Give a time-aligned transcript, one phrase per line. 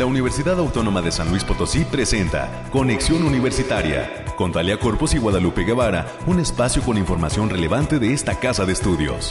[0.00, 5.62] la Universidad Autónoma de San Luis Potosí presenta Conexión Universitaria con Talia Corpus y Guadalupe
[5.62, 9.30] Guevara, un espacio con información relevante de esta casa de estudios.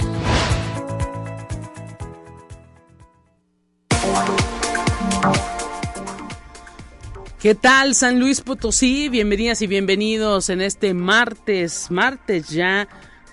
[7.40, 9.10] ¿Qué tal San Luis Potosí?
[9.10, 12.88] Bienvenidas y bienvenidos en este martes, martes ya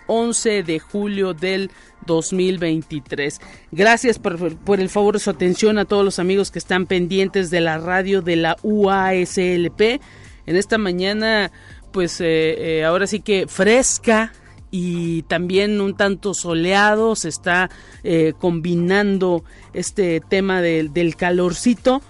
[0.07, 1.71] 11 de julio del
[2.07, 3.41] 2023.
[3.72, 7.61] Gracias por, el favor de su atención a todos los amigos que están pendientes de
[7.61, 10.00] la radio de la UASLP.
[10.46, 11.50] En esta mañana,
[11.93, 14.32] pues eh, eh, ahora sí que fresca
[14.71, 17.71] y también un tanto soleado, se está
[18.04, 22.02] eh, combinando este tema del calorcito.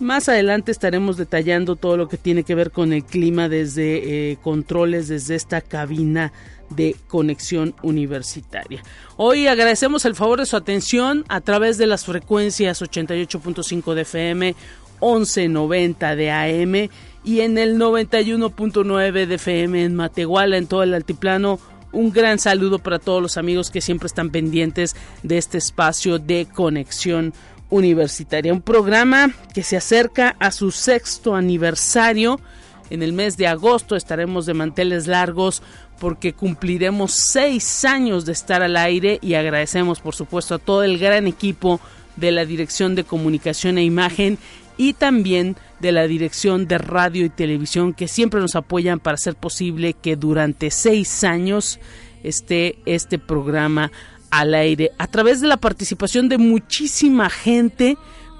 [0.00, 5.08] Más adelante estaremos detallando todo lo que tiene que ver con el clima desde controles,
[5.08, 6.32] desde esta cabina
[6.70, 8.82] de conexión universitaria.
[9.16, 14.54] Hoy agradecemos el favor de su atención a través de las frecuencias 88.5 de FM,
[15.00, 16.90] 1190 de AM
[17.22, 21.60] y en el 91.9 de FM en Matehuala, en todo el altiplano.
[21.92, 26.48] Un gran saludo para todos los amigos que siempre están pendientes de este espacio de
[26.52, 27.32] conexión
[27.74, 28.52] universitaria.
[28.52, 32.40] Un programa que se acerca a su sexto aniversario.
[32.88, 35.60] En el mes de agosto estaremos de manteles largos
[35.98, 40.98] porque cumpliremos seis años de estar al aire y agradecemos por supuesto a todo el
[40.98, 41.80] gran equipo
[42.16, 44.38] de la Dirección de Comunicación e Imagen
[44.76, 49.34] y también de la Dirección de Radio y Televisión que siempre nos apoyan para hacer
[49.34, 51.80] posible que durante seis años
[52.22, 53.90] esté este programa
[54.30, 57.96] al aire a través de la participación de muchísima gente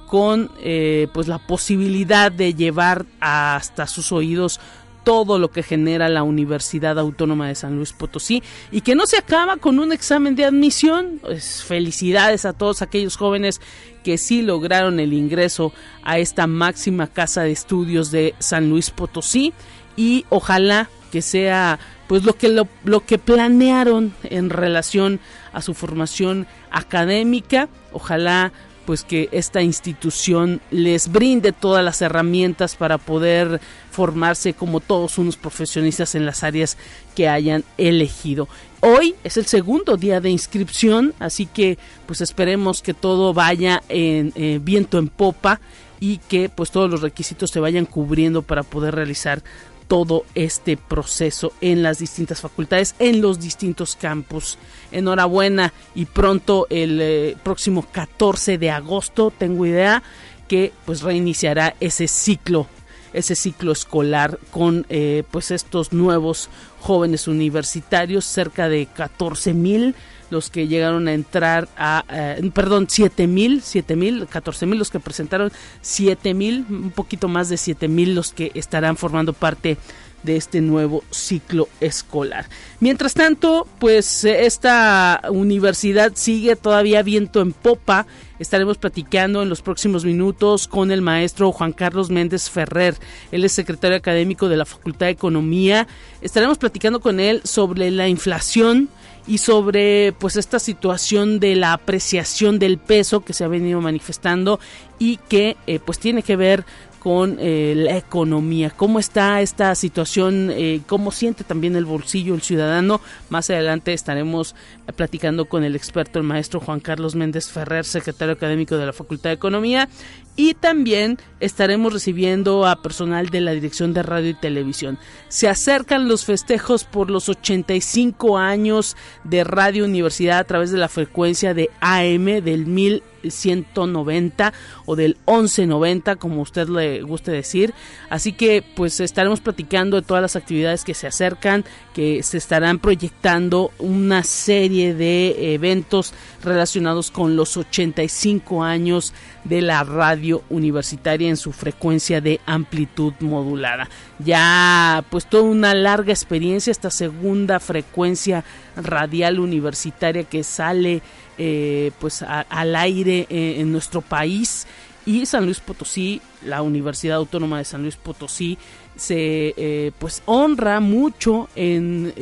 [0.07, 4.61] con eh, pues la posibilidad de llevar hasta sus oídos
[5.05, 9.19] todo lo que genera la Universidad Autónoma de San Luis Potosí y que no se
[9.19, 11.21] acaba con un examen de admisión.
[11.21, 13.61] Pues felicidades a todos aquellos jóvenes
[14.03, 19.53] que sí lograron el ingreso a esta máxima casa de estudios de San Luis Potosí
[19.97, 25.21] y ojalá que sea pues lo que lo, lo que planearon en relación
[25.53, 28.53] a su formación académica, ojalá
[28.85, 33.61] pues que esta institución les brinde todas las herramientas para poder
[33.93, 36.79] formarse como todos unos profesionistas en las áreas
[37.15, 38.49] que hayan elegido.
[38.81, 44.33] Hoy es el segundo día de inscripción, así que pues esperemos que todo vaya en
[44.35, 45.61] eh, viento en popa
[46.01, 49.43] y que pues todos los requisitos se vayan cubriendo para poder realizar
[49.89, 54.59] todo este proceso en las distintas facultades, en los distintos campus.
[54.93, 60.03] Enhorabuena y pronto el eh, próximo 14 de agosto, tengo idea,
[60.49, 62.67] que pues reiniciará ese ciclo
[63.15, 69.95] ese ciclo escolar con eh, pues estos nuevos jóvenes universitarios cerca de 14 mil
[70.31, 74.91] los que llegaron a entrar a, eh, perdón, 7 mil, 7 mil, 14 mil los
[74.91, 79.79] que presentaron, 7 mil, un poquito más de 7 mil los que estarán formando parte
[80.25, 82.47] de este nuevo ciclo escolar.
[82.81, 88.07] Mientras tanto, pues esta universidad sigue todavía viento en popa.
[88.39, 92.97] Estaremos platicando en los próximos minutos con el maestro Juan Carlos Méndez Ferrer.
[93.31, 95.87] Él es secretario académico de la Facultad de Economía.
[96.21, 98.89] Estaremos platicando con él sobre la inflación
[99.27, 104.61] y sobre pues esta situación de la apreciación del peso que se ha venido manifestando
[104.99, 106.65] y que eh, pues tiene que ver
[107.05, 112.41] con eh, la economía, cómo está esta situación, eh, cómo siente también el bolsillo el
[112.41, 112.99] ciudadano.
[113.29, 114.55] Más adelante estaremos
[114.97, 119.29] platicando con el experto, el maestro Juan Carlos Méndez Ferrer, secretario académico de la Facultad
[119.29, 119.91] de Economía,
[120.35, 124.99] y también estaremos recibiendo a personal de la Dirección de Radio y Televisión.
[125.29, 130.89] Se acercan los festejos por los 85 años de Radio Universidad a través de la
[130.89, 134.53] frecuencia de AM del 1000 190
[134.87, 137.75] o del 1190 como usted le guste decir
[138.11, 141.65] así que pues estaremos platicando de todas las actividades que se acercan
[141.95, 149.13] que se estarán proyectando una serie de eventos relacionados con los 85 años
[149.45, 153.89] de la radio universitaria en su frecuencia de amplitud modulada.
[154.19, 158.45] Ya pues toda una larga experiencia esta segunda frecuencia
[158.77, 161.03] radial universitaria que sale
[161.39, 164.67] eh, pues al aire eh, en nuestro país
[165.07, 168.57] y San Luis Potosí, la Universidad Autónoma de San Luis Potosí
[168.97, 172.15] se eh, pues honra mucho en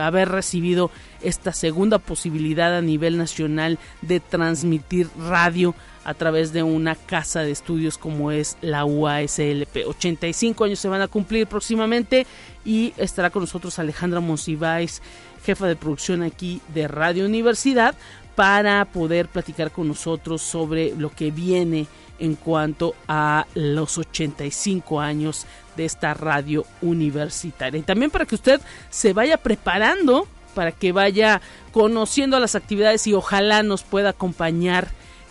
[0.00, 0.90] haber recibido
[1.22, 5.74] esta segunda posibilidad a nivel nacional de transmitir radio
[6.04, 9.86] a través de una casa de estudios como es la UASLP.
[9.86, 12.26] 85 años se van a cumplir próximamente
[12.64, 15.02] y estará con nosotros Alejandra Monsiváis,
[15.44, 17.94] jefa de producción aquí de Radio Universidad,
[18.34, 21.86] para poder platicar con nosotros sobre lo que viene
[22.18, 25.46] en cuanto a los 85 años
[25.76, 27.78] de esta radio universitaria.
[27.78, 28.60] Y también para que usted
[28.90, 31.40] se vaya preparando, para que vaya
[31.72, 34.88] conociendo las actividades y ojalá nos pueda acompañar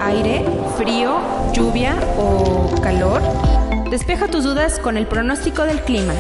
[0.02, 0.44] Aire,
[0.76, 1.20] frío,
[1.52, 3.59] lluvia o calor.
[3.90, 6.14] Despeja tus dudas con el pronóstico del clima.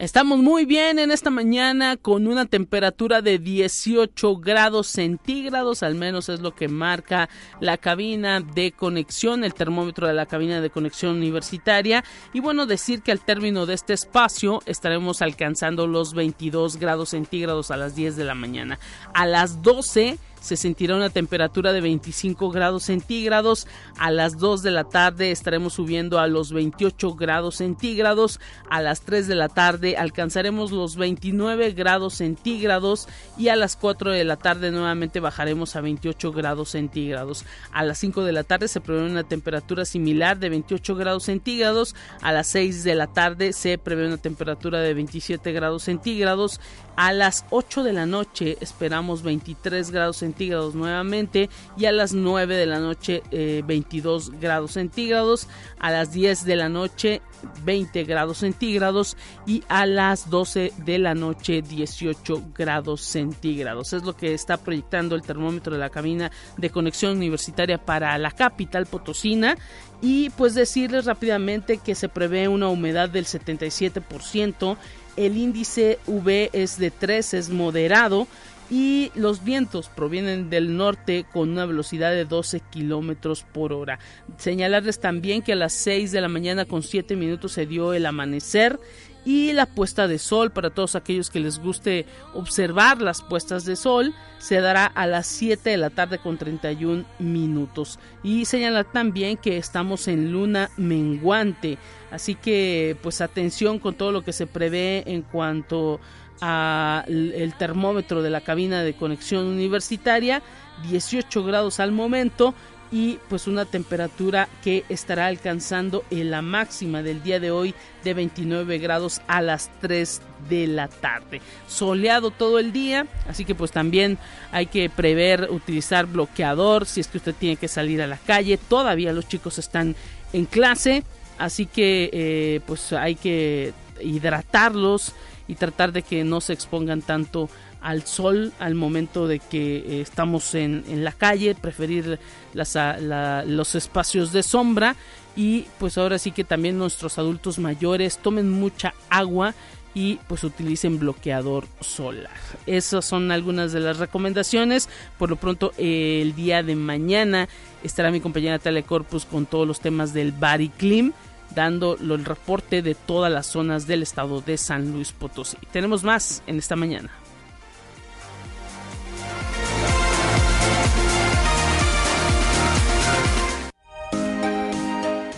[0.00, 6.28] Estamos muy bien en esta mañana con una temperatura de 18 grados centígrados, al menos
[6.28, 7.28] es lo que marca
[7.60, 12.02] la cabina de conexión, el termómetro de la cabina de conexión universitaria.
[12.32, 17.70] Y bueno, decir que al término de este espacio estaremos alcanzando los 22 grados centígrados
[17.70, 18.80] a las 10 de la mañana.
[19.14, 23.66] A las 12 se sentirá una temperatura de 25 grados centígrados.
[23.96, 28.40] A las 2 de la tarde estaremos subiendo a los 28 grados centígrados.
[28.68, 33.08] A las 3 de la tarde alcanzaremos los 29 grados centígrados
[33.38, 37.44] y a las 4 de la tarde nuevamente bajaremos a 28 grados centígrados.
[37.72, 41.94] A las 5 de la tarde se prevé una temperatura similar de 28 grados centígrados.
[42.20, 46.60] A las 6 de la tarde se prevé una temperatura de 27 grados centígrados.
[46.96, 50.31] A las 8 de la noche esperamos 23 grados centígrados
[50.74, 55.48] nuevamente y a las 9 de la noche 22 eh, grados centígrados.
[55.78, 57.22] A las 10 de la noche
[57.64, 63.92] 20 grados centígrados y a las 12 de la noche 18 grados centígrados.
[63.92, 68.30] Es lo que está proyectando el termómetro de la cabina de conexión universitaria para la
[68.30, 69.56] capital potosina
[70.00, 74.76] y pues decirles rápidamente que se prevé una humedad del 77%
[75.16, 78.26] el índice V es de 3, es moderado
[78.72, 83.98] y los vientos provienen del norte con una velocidad de 12 kilómetros por hora.
[84.38, 88.06] Señalarles también que a las 6 de la mañana con 7 minutos se dio el
[88.06, 88.80] amanecer
[89.26, 90.52] y la puesta de sol.
[90.52, 95.26] Para todos aquellos que les guste observar las puestas de sol se dará a las
[95.26, 97.98] 7 de la tarde con 31 minutos.
[98.22, 101.76] Y señalar también que estamos en luna menguante.
[102.10, 106.00] Así que pues atención con todo lo que se prevé en cuanto
[106.42, 110.42] el termómetro de la cabina de conexión universitaria
[110.88, 112.54] 18 grados al momento
[112.90, 118.12] y pues una temperatura que estará alcanzando en la máxima del día de hoy de
[118.12, 120.20] 29 grados a las 3
[120.50, 121.40] de la tarde.
[121.66, 124.18] Soleado todo el día, así que pues también
[124.50, 128.58] hay que prever utilizar bloqueador si es que usted tiene que salir a la calle.
[128.58, 129.96] Todavía los chicos están
[130.34, 131.02] en clase,
[131.38, 133.72] así que eh, pues hay que
[134.02, 135.14] hidratarlos
[135.48, 137.48] y tratar de que no se expongan tanto
[137.80, 142.18] al sol al momento de que eh, estamos en, en, la calle, preferir
[142.54, 144.94] las, la, los espacios de sombra
[145.34, 149.54] y pues ahora sí que también nuestros adultos mayores tomen mucha agua
[149.94, 152.30] y pues utilicen bloqueador solar.
[152.66, 154.88] Esas son algunas de las recomendaciones.
[155.18, 157.48] Por lo pronto el día de mañana
[157.82, 161.12] estará mi compañera Telecorpus con todos los temas del Bariclim
[161.54, 165.56] dando el reporte de todas las zonas del estado de San Luis Potosí.
[165.72, 167.10] Tenemos más en esta mañana.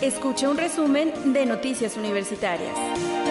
[0.01, 3.24] Escucha un resumen de Noticias Universitarias.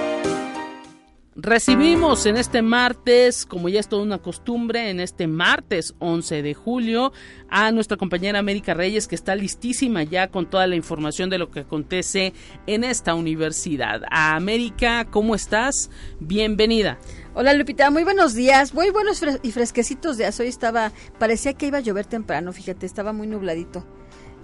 [1.37, 6.55] Recibimos en este martes, como ya es toda una costumbre, en este martes 11 de
[6.55, 7.13] julio,
[7.49, 11.51] a nuestra compañera América Reyes, que está listísima ya con toda la información de lo
[11.51, 12.35] que acontece
[12.69, 14.03] en esta universidad.
[14.13, 15.91] América, ¿cómo estás?
[16.21, 16.99] Bienvenida.
[17.35, 20.39] Hola Lupita, muy buenos días, muy buenos y fresquecitos días.
[20.39, 23.85] Hoy estaba, parecía que iba a llover temprano, fíjate, estaba muy nubladito.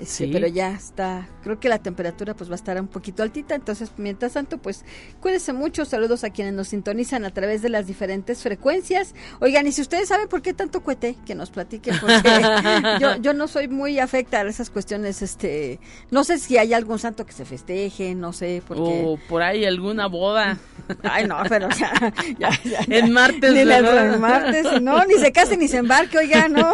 [0.00, 3.54] Este, pero ya está, creo que la temperatura pues va a estar un poquito altita,
[3.54, 4.84] entonces mientras tanto pues
[5.20, 9.14] cuídense mucho, saludos a quienes nos sintonizan a través de las diferentes frecuencias.
[9.40, 12.22] Oigan, y si ustedes saben por qué tanto cuete, que nos platiquen, porque
[13.00, 15.80] yo, yo no soy muy afecta a esas cuestiones, este,
[16.10, 19.02] no sé si hay algún santo que se festeje, no sé, porque...
[19.04, 20.58] O por ahí alguna boda.
[21.02, 21.92] Ay, no, pero o sea,
[22.38, 22.50] ya,
[22.88, 23.52] En martes.
[23.52, 26.72] Ni en martes, no, ni se case ni se embarque, oiga, no,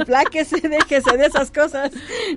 [0.00, 1.92] apláquese, déjese de esas cosas.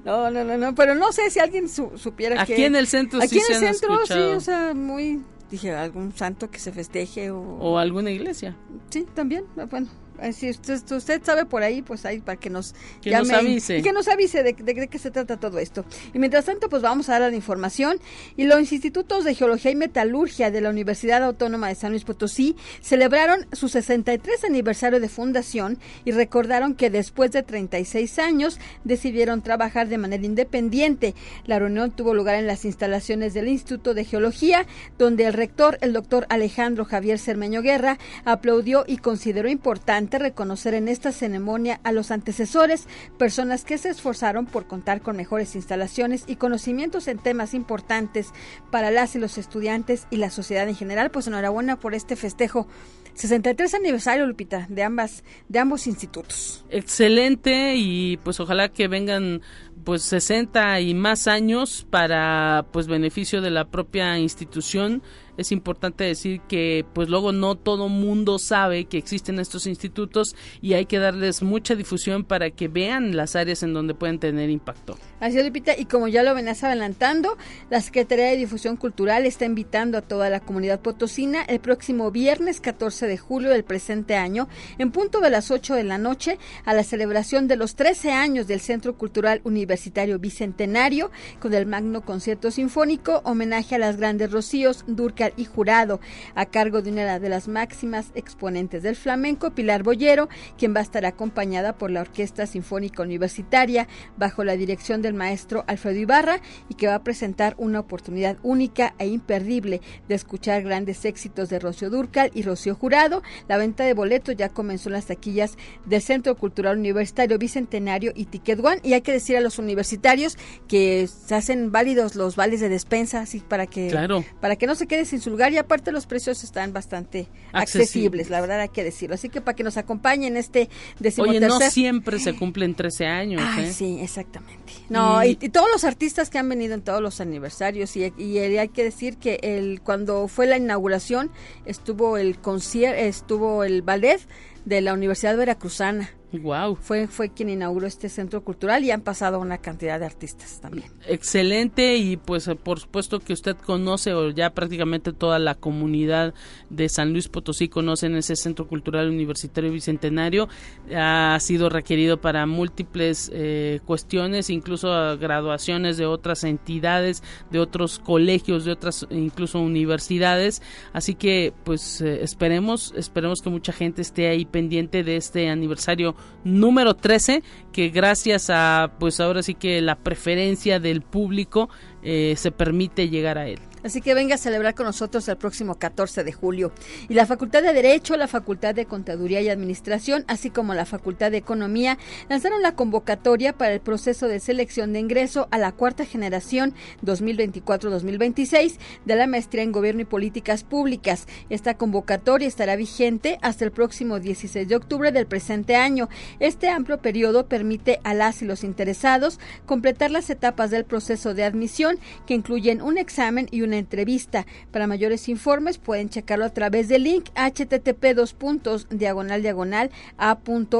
[0.06, 2.54] No, no, no, no, pero no sé si alguien supiera aquí que...
[2.54, 5.24] Aquí en el centro aquí sí en el centro, sí, o sea, muy...
[5.50, 7.40] Dije, algún santo que se festeje o...
[7.40, 8.56] O alguna iglesia.
[8.90, 9.88] Sí, también, bueno,
[10.34, 13.78] si usted, usted, sabe por ahí, pues ahí para que nos que nos avise.
[13.78, 15.86] Y que nos avise de, de, qué se trata todo esto.
[16.14, 18.00] Y mientras tanto, pues vamos a dar la información.
[18.38, 22.56] Y los institutos de Geología y Metalurgia de la Universidad Autónoma de San Luis Potosí
[22.82, 29.88] celebraron su 63 aniversario de fundación y recordaron que después de 36 años decidieron trabajar
[29.88, 31.16] de manera independiente.
[31.46, 34.66] La reunión tuvo lugar en las instalaciones del Instituto de Geología,
[34.98, 40.88] donde el rector, el doctor Alejandro Javier Cermeño Guerra, aplaudió y consideró importante reconocer en
[40.88, 42.88] esta ceremonia a los antecesores,
[43.18, 48.32] personas que se esforzaron por contar con mejores instalaciones y conocimientos en temas importantes
[48.72, 51.12] para las y los estudiantes y la sociedad en general.
[51.12, 52.68] Pues enhorabuena por este festejo
[53.14, 56.64] 63 aniversario, Lupita, de ambas, de ambos institutos.
[56.70, 59.42] Excelente y pues ojalá que vengan
[59.84, 65.02] pues 60 y más años para pues beneficio de la propia institución
[65.42, 70.74] es importante decir que pues luego no todo mundo sabe que existen estos institutos y
[70.74, 74.98] hay que darles mucha difusión para que vean las áreas en donde pueden tener impacto.
[75.20, 77.38] Así es, Lupita, y como ya lo venías adelantando,
[77.70, 82.62] la Secretaría de Difusión Cultural está invitando a toda la comunidad potosina el próximo viernes
[82.62, 86.74] 14 de julio del presente año, en punto de las 8 de la noche, a
[86.74, 92.52] la celebración de los 13 años del Centro Cultural Universitario Bicentenario, con el magno concierto
[92.52, 96.00] sinfónico, homenaje a las grandes rocíos, Durcal y Jurado,
[96.36, 100.84] a cargo de una de las máximas exponentes del flamenco, Pilar Boyero, quien va a
[100.84, 106.76] estar acompañada por la Orquesta Sinfónica Universitaria, bajo la dirección del maestro Alfredo Ibarra y
[106.76, 111.90] que va a presentar una oportunidad única e imperdible de escuchar grandes éxitos de Rocío
[111.90, 113.24] Durcal y Rocío Jurado.
[113.48, 118.26] La venta de boletos ya comenzó en las taquillas del Centro Cultural Universitario Bicentenario y
[118.26, 122.60] Ticket One y hay que decir a los universitarios que se hacen válidos los vales
[122.60, 124.24] de despensa así para que claro.
[124.40, 128.30] para que no se quede sin su lugar y aparte los precios están bastante accesibles,
[128.30, 129.16] la verdad hay que decirlo.
[129.16, 131.52] Así que para que nos acompañen este decimotercer...
[131.52, 133.42] Oye, no siempre se cumplen 13 años.
[133.60, 133.72] ¿eh?
[133.74, 134.74] sí, exactamente.
[134.90, 138.70] No, y, todos los artistas que han venido en todos los aniversarios y, y, hay
[138.70, 141.30] que decir que el cuando fue la inauguración
[141.66, 144.22] estuvo el concierto, estuvo el ballet
[144.64, 146.78] de la Universidad Veracruzana Wow.
[146.78, 150.90] Fue, fue quien inauguró este centro cultural y han pasado una cantidad de artistas también.
[151.08, 156.34] Excelente y pues por supuesto que usted conoce o ya prácticamente toda la comunidad
[156.70, 160.48] de San Luis Potosí conocen ese centro cultural universitario bicentenario.
[160.96, 168.64] Ha sido requerido para múltiples eh, cuestiones, incluso graduaciones de otras entidades, de otros colegios,
[168.64, 170.62] de otras incluso universidades.
[170.94, 176.16] Así que pues eh, esperemos, esperemos que mucha gente esté ahí pendiente de este aniversario
[176.44, 181.70] número 13 que gracias a pues ahora sí que la preferencia del público
[182.04, 183.60] eh, se permite llegar a él.
[183.84, 186.72] Así que venga a celebrar con nosotros el próximo 14 de julio.
[187.10, 191.32] Y la Facultad de Derecho, la Facultad de Contaduría y Administración, así como la Facultad
[191.32, 191.98] de Economía,
[192.30, 196.74] lanzaron la convocatoria para el proceso de selección de ingreso a la cuarta generación
[197.06, 201.28] 2024-2026 de la maestría en Gobierno y Políticas Públicas.
[201.50, 206.10] Esta convocatoria estará vigente hasta el próximo 16 de octubre del presente año.
[206.40, 211.44] Este amplio periodo permite a las y los interesados completar las etapas del proceso de
[211.44, 214.46] admisión que incluyen un examen y entrevista.
[214.72, 220.74] Para mayores informes pueden checarlo a través del link http dos puntos diagonal diagonal a.uaslp.mx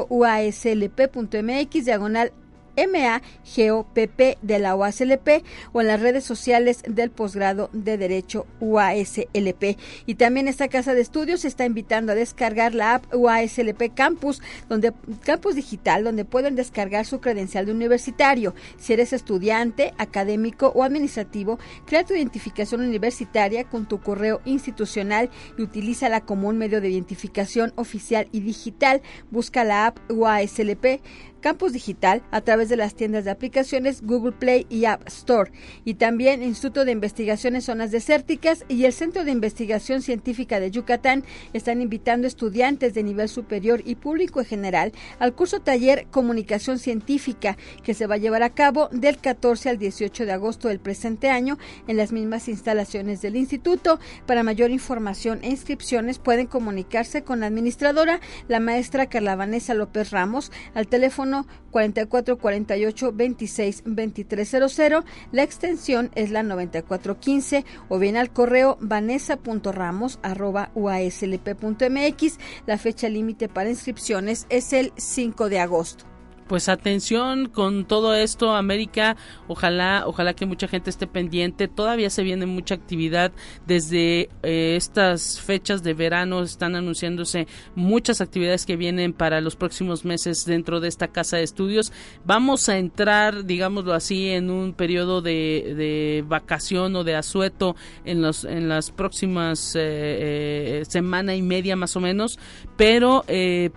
[1.84, 2.32] diagonal
[2.76, 9.78] MAGOPP de la UASLP o en las redes sociales del posgrado de Derecho UASLP.
[10.06, 14.92] Y también esta casa de estudios está invitando a descargar la app UASLP Campus, donde
[15.24, 18.54] Campus Digital, donde pueden descargar su credencial de universitario.
[18.78, 25.62] Si eres estudiante, académico o administrativo, crea tu identificación universitaria con tu correo institucional y
[25.62, 29.02] utilízala como un medio de identificación oficial y digital.
[29.30, 31.00] Busca la app UASLP
[31.42, 35.52] Campus Digital a través de las tiendas de aplicaciones Google Play y App Store
[35.84, 41.24] y también Instituto de Investigaciones Zonas Desérticas y el Centro de Investigación Científica de Yucatán
[41.52, 47.58] están invitando estudiantes de nivel superior y público en general al curso taller Comunicación Científica
[47.82, 51.28] que se va a llevar a cabo del 14 al 18 de agosto del presente
[51.28, 51.58] año
[51.88, 53.98] en las mismas instalaciones del instituto.
[54.26, 60.10] Para mayor información e inscripciones pueden comunicarse con la administradora, la maestra Carla Vanessa López
[60.10, 61.31] Ramos, al teléfono
[61.70, 65.04] 44 48 26 2300.
[65.32, 72.38] La extensión es la 9415 o bien al correo vanessa.ramos arroba uaslp.mx.
[72.66, 76.11] La fecha límite para inscripciones es el 5 de agosto
[76.52, 79.16] pues atención con todo esto, América.
[79.48, 81.66] Ojalá, ojalá que mucha gente esté pendiente.
[81.66, 83.32] Todavía se viene mucha actividad
[83.66, 86.42] desde eh, estas fechas de verano.
[86.42, 91.44] Están anunciándose muchas actividades que vienen para los próximos meses dentro de esta casa de
[91.44, 91.90] estudios.
[92.26, 98.44] Vamos a entrar, digámoslo así, en un periodo de, vacación o de asueto en los
[98.44, 102.38] en las próximas eh, eh, semana y media más o menos.
[102.76, 103.24] Pero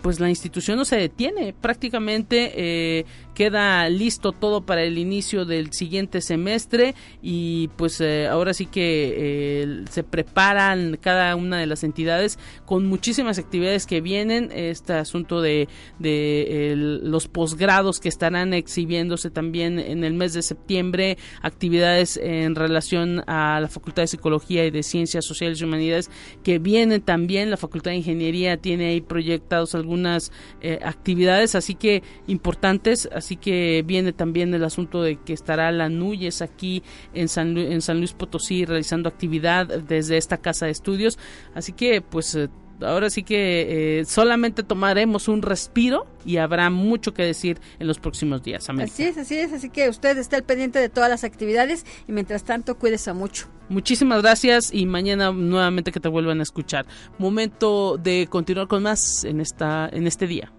[0.02, 3.04] pues la institución no se detiene prácticamente eh,
[3.36, 9.14] queda listo todo para el inicio del siguiente semestre y pues eh, ahora sí que
[9.14, 14.50] eh, se preparan cada una de las entidades con muchísimas actividades que vienen.
[14.52, 15.68] Este asunto de,
[15.98, 23.22] de los posgrados que estarán exhibiéndose también en el mes de septiembre actividades en relación
[23.26, 26.10] a la Facultad de Psicología y de Ciencias Sociales y Humanidades
[26.42, 27.50] que vienen también.
[27.50, 30.32] La Facultad de Ingeniería tiene ahí proyectados algunas
[30.82, 36.84] actividades así que importantes que viene también el asunto de que estará la Núñez aquí
[37.14, 41.18] en San, en San Luis Potosí realizando actividad desde esta casa de estudios,
[41.54, 42.48] así que pues eh,
[42.82, 47.98] ahora sí que eh, solamente tomaremos un respiro y habrá mucho que decir en los
[47.98, 48.68] próximos días.
[48.68, 52.12] Así es, así es, así que usted está al pendiente de todas las actividades y
[52.12, 53.48] mientras tanto cuídese mucho.
[53.68, 56.86] Muchísimas gracias y mañana nuevamente que te vuelvan a escuchar.
[57.18, 60.52] Momento de continuar con más en esta en este día.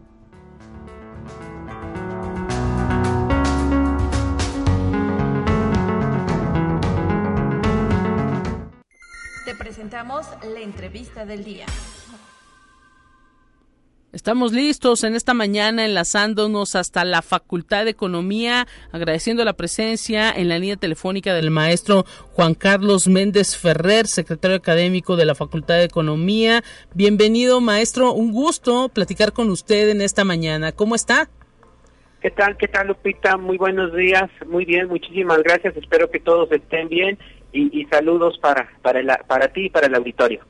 [9.55, 11.65] Presentamos la entrevista del día.
[14.13, 20.47] Estamos listos en esta mañana enlazándonos hasta la Facultad de Economía, agradeciendo la presencia en
[20.47, 25.83] la línea telefónica del maestro Juan Carlos Méndez Ferrer, secretario académico de la Facultad de
[25.83, 26.63] Economía.
[26.95, 28.13] Bienvenido, maestro.
[28.13, 30.71] Un gusto platicar con usted en esta mañana.
[30.71, 31.29] ¿Cómo está?
[32.21, 32.57] ¿Qué tal?
[32.57, 33.37] ¿Qué tal, Lupita?
[33.37, 34.31] Muy buenos días.
[34.47, 35.77] Muy bien, muchísimas gracias.
[35.77, 37.19] Espero que todos estén bien
[37.53, 40.41] y, saludos para, para, para ti y para el auditorio.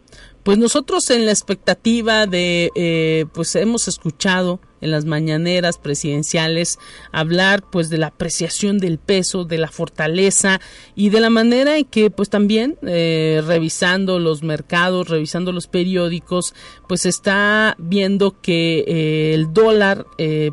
[0.47, 6.79] Pues nosotros en la expectativa de, eh, pues hemos escuchado en las mañaneras presidenciales
[7.11, 10.61] hablar pues de la apreciación del peso, de la fortaleza
[10.95, 16.55] y de la manera en que pues también eh, revisando los mercados, revisando los periódicos,
[16.87, 20.05] pues está viendo que eh, el dólar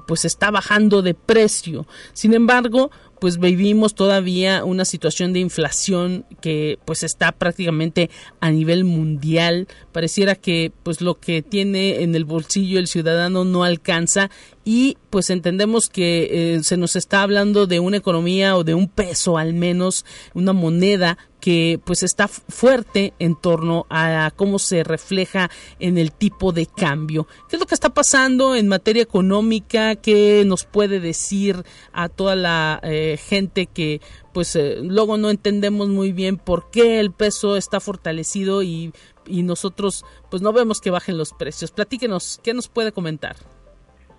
[0.08, 1.86] pues está bajando de precio.
[2.14, 2.90] Sin embargo,
[3.24, 9.66] pues vivimos todavía una situación de inflación que pues está prácticamente a nivel mundial.
[9.92, 14.30] Pareciera que pues lo que tiene en el bolsillo el ciudadano no alcanza
[14.62, 18.88] y pues entendemos que eh, se nos está hablando de una economía o de un
[18.88, 25.50] peso al menos, una moneda que pues está fuerte en torno a cómo se refleja
[25.78, 27.28] en el tipo de cambio.
[27.50, 29.94] ¿Qué es lo que está pasando en materia económica?
[29.96, 34.00] ¿Qué nos puede decir a toda la eh, gente que
[34.32, 38.94] pues eh, luego no entendemos muy bien por qué el peso está fortalecido y,
[39.26, 41.72] y nosotros pues no vemos que bajen los precios?
[41.72, 43.36] Platíquenos, ¿qué nos puede comentar?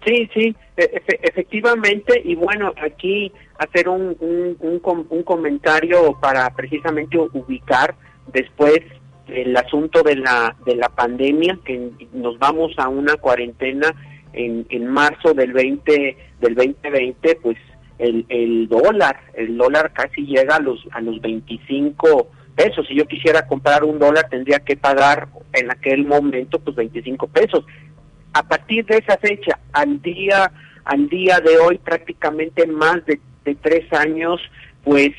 [0.06, 7.96] Sí, sí, e, efectivamente, y bueno, aquí hacer un, un, un, comentario para precisamente ubicar
[8.32, 8.80] después
[9.28, 13.96] el asunto de la, de la pandemia, que nos vamos a una cuarentena
[14.34, 17.58] en, en marzo del 20, del 2020, pues
[17.98, 22.86] el, el dólar, el dólar casi llega a los, a los 25 pesos.
[22.88, 27.66] Si yo quisiera comprar un dólar, tendría que pagar en aquel momento pues 25 pesos
[28.36, 30.52] a partir de esa fecha al día
[30.84, 33.20] al día de hoy prácticamente más de,
[33.62, 34.42] tres años
[34.84, 35.12] pues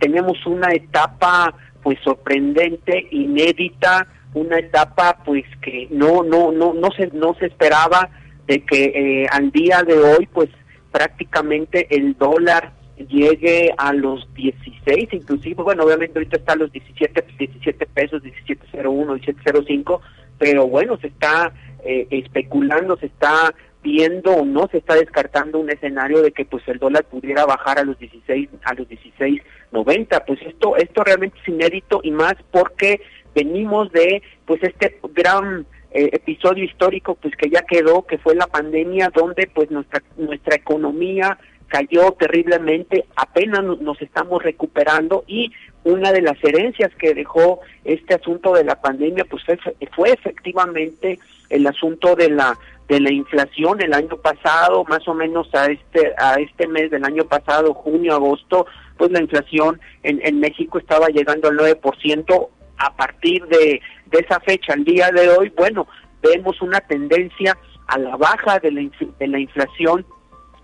[0.00, 7.08] tenemos una etapa pues sorprendente inédita una etapa pues que no no no no se
[7.08, 8.08] no se esperaba
[8.46, 10.48] de que eh, al día de hoy pues
[10.90, 12.72] prácticamente el dólar
[13.06, 19.20] llegue a los 16 inclusive bueno obviamente ahorita está a los 17 17 pesos 17.01
[19.44, 20.00] 17.05
[20.38, 21.52] pero bueno se está
[21.84, 26.66] eh, especulando, se está viendo o no se está descartando un escenario de que pues
[26.66, 31.48] el dólar pudiera bajar a los 16 a los 16.90 pues esto esto realmente es
[31.48, 33.00] inédito y más porque
[33.34, 38.48] venimos de pues este gran eh, episodio histórico pues que ya quedó que fue la
[38.48, 45.52] pandemia donde pues nuestra nuestra economía cayó terriblemente, apenas nos estamos recuperando y
[45.84, 49.58] una de las herencias que dejó este asunto de la pandemia pues fue,
[49.94, 55.54] fue efectivamente el asunto de la de la inflación el año pasado, más o menos
[55.54, 60.40] a este a este mes del año pasado, junio, agosto, pues la inflación en, en
[60.40, 64.72] México estaba llegando al 9%, a partir de, de esa fecha.
[64.72, 65.86] Al día de hoy, bueno,
[66.22, 70.06] vemos una tendencia a la baja de la, de la inflación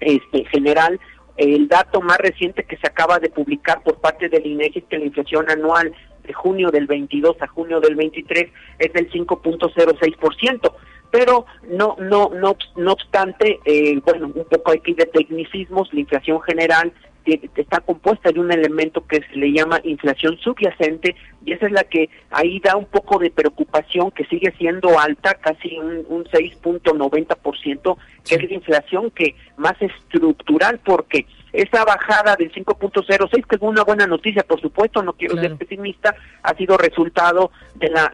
[0.00, 1.00] este general
[1.36, 4.98] el dato más reciente que se acaba de publicar por parte del INEGI es que
[4.98, 10.72] la inflación anual de junio del 22 a junio del 23 es del 5.06%,
[11.10, 16.40] pero no no no no obstante, eh, bueno, un poco aquí de tecnicismos, la inflación
[16.42, 16.92] general
[17.24, 21.84] está compuesta de un elemento que se le llama inflación subyacente y esa es la
[21.84, 27.96] que ahí da un poco de preocupación que sigue siendo alta, casi un, un 6.90%,
[28.26, 33.84] que es la inflación que más estructural porque esa bajada del 5.06, que es una
[33.84, 38.12] buena noticia, por supuesto, no quiero ser pesimista, ha sido resultado de la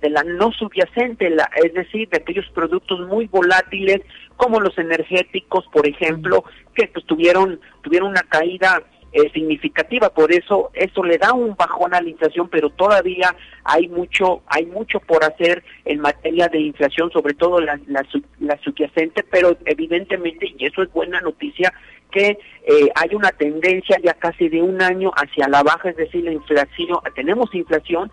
[0.00, 4.00] de la no subyacente, la, es decir, de aquellos productos muy volátiles
[4.36, 10.70] como los energéticos, por ejemplo, que pues tuvieron tuvieron una caída eh, significativa, por eso
[10.74, 15.24] eso le da un bajón a la inflación, pero todavía hay mucho hay mucho por
[15.24, 17.78] hacer en materia de inflación, sobre todo la,
[18.62, 21.72] subyacente, pero evidentemente y eso es buena noticia
[22.10, 26.24] que eh, hay una tendencia ya casi de un año hacia la baja, es decir,
[26.24, 28.10] la inflación, tenemos inflación,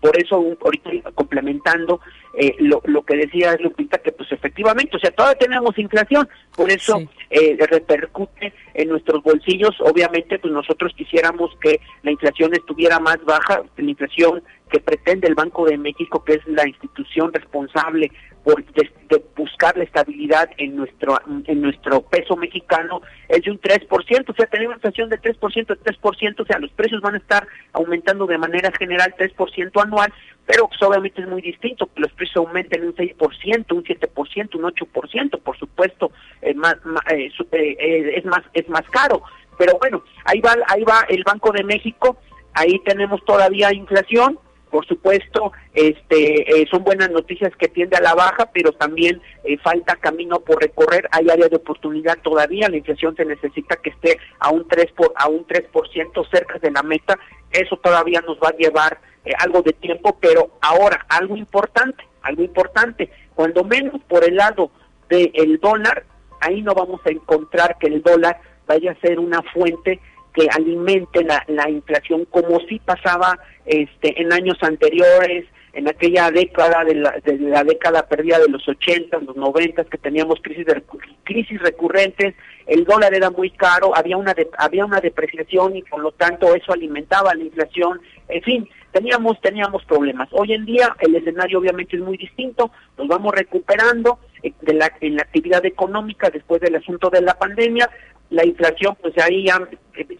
[0.00, 2.00] por eso ahorita complementando
[2.34, 6.70] eh, lo, lo que decía Lupita, que pues efectivamente, o sea, todavía tenemos inflación, por
[6.70, 13.22] eso eh, repercute en nuestros bolsillos, obviamente pues nosotros quisiéramos que la inflación estuviera más
[13.24, 18.10] baja, la inflación que pretende el Banco de México, que es la institución responsable
[18.44, 18.90] por de,
[19.34, 23.88] buscar la estabilidad en nuestro en nuestro peso mexicano es de un 3%,
[24.28, 27.46] o sea, tenemos inflación de 3%, de 3%, o sea, los precios van a estar
[27.72, 30.12] aumentando de manera general 3% anual,
[30.44, 34.62] pero pues, obviamente es muy distinto que los precios aumenten un 6%, un 7%, un
[34.62, 36.76] 8%, por supuesto, es más,
[37.10, 39.22] eh, eh, es más es más caro,
[39.56, 42.18] pero bueno, ahí va ahí va el Banco de México,
[42.52, 44.38] ahí tenemos todavía inflación,
[44.74, 49.56] por supuesto, este, eh, son buenas noticias que tiende a la baja, pero también eh,
[49.58, 51.08] falta camino por recorrer.
[51.12, 52.68] Hay área de oportunidad todavía.
[52.68, 56.72] La inflación se necesita que esté a un 3 por, a un 3% cerca de
[56.72, 57.16] la meta.
[57.52, 62.42] Eso todavía nos va a llevar eh, algo de tiempo, pero ahora algo importante, algo
[62.42, 63.12] importante.
[63.36, 64.72] Cuando menos por el lado
[65.08, 66.04] del dólar,
[66.40, 70.00] ahí no vamos a encontrar que el dólar vaya a ser una fuente
[70.34, 76.84] que alimente la, la inflación como si pasaba este en años anteriores en aquella década
[76.84, 80.82] de la, de la década perdida de los 80, los 90 que teníamos crisis de,
[81.24, 82.34] crisis recurrentes,
[82.66, 86.72] el dólar era muy caro, había una había una depreciación y por lo tanto eso
[86.72, 90.28] alimentaba la inflación, en fin, teníamos teníamos problemas.
[90.30, 94.92] Hoy en día el escenario obviamente es muy distinto, nos vamos recuperando eh, de la,
[95.00, 97.90] en la actividad económica después del asunto de la pandemia,
[98.30, 99.60] la inflación pues ahí ya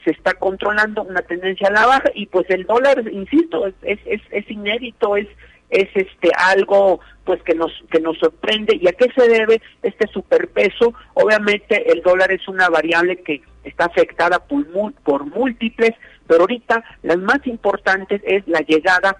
[0.04, 4.20] se está controlando una tendencia a la baja y pues el dólar, insisto, es, es,
[4.30, 5.28] es inédito, es
[5.70, 8.78] es este algo pues que nos que nos sorprende.
[8.80, 13.86] Y a qué se debe este superpeso obviamente el dólar es una variable que está
[13.86, 14.64] afectada por,
[15.02, 15.92] por múltiples
[16.26, 19.16] pero ahorita las más importantes es la llegada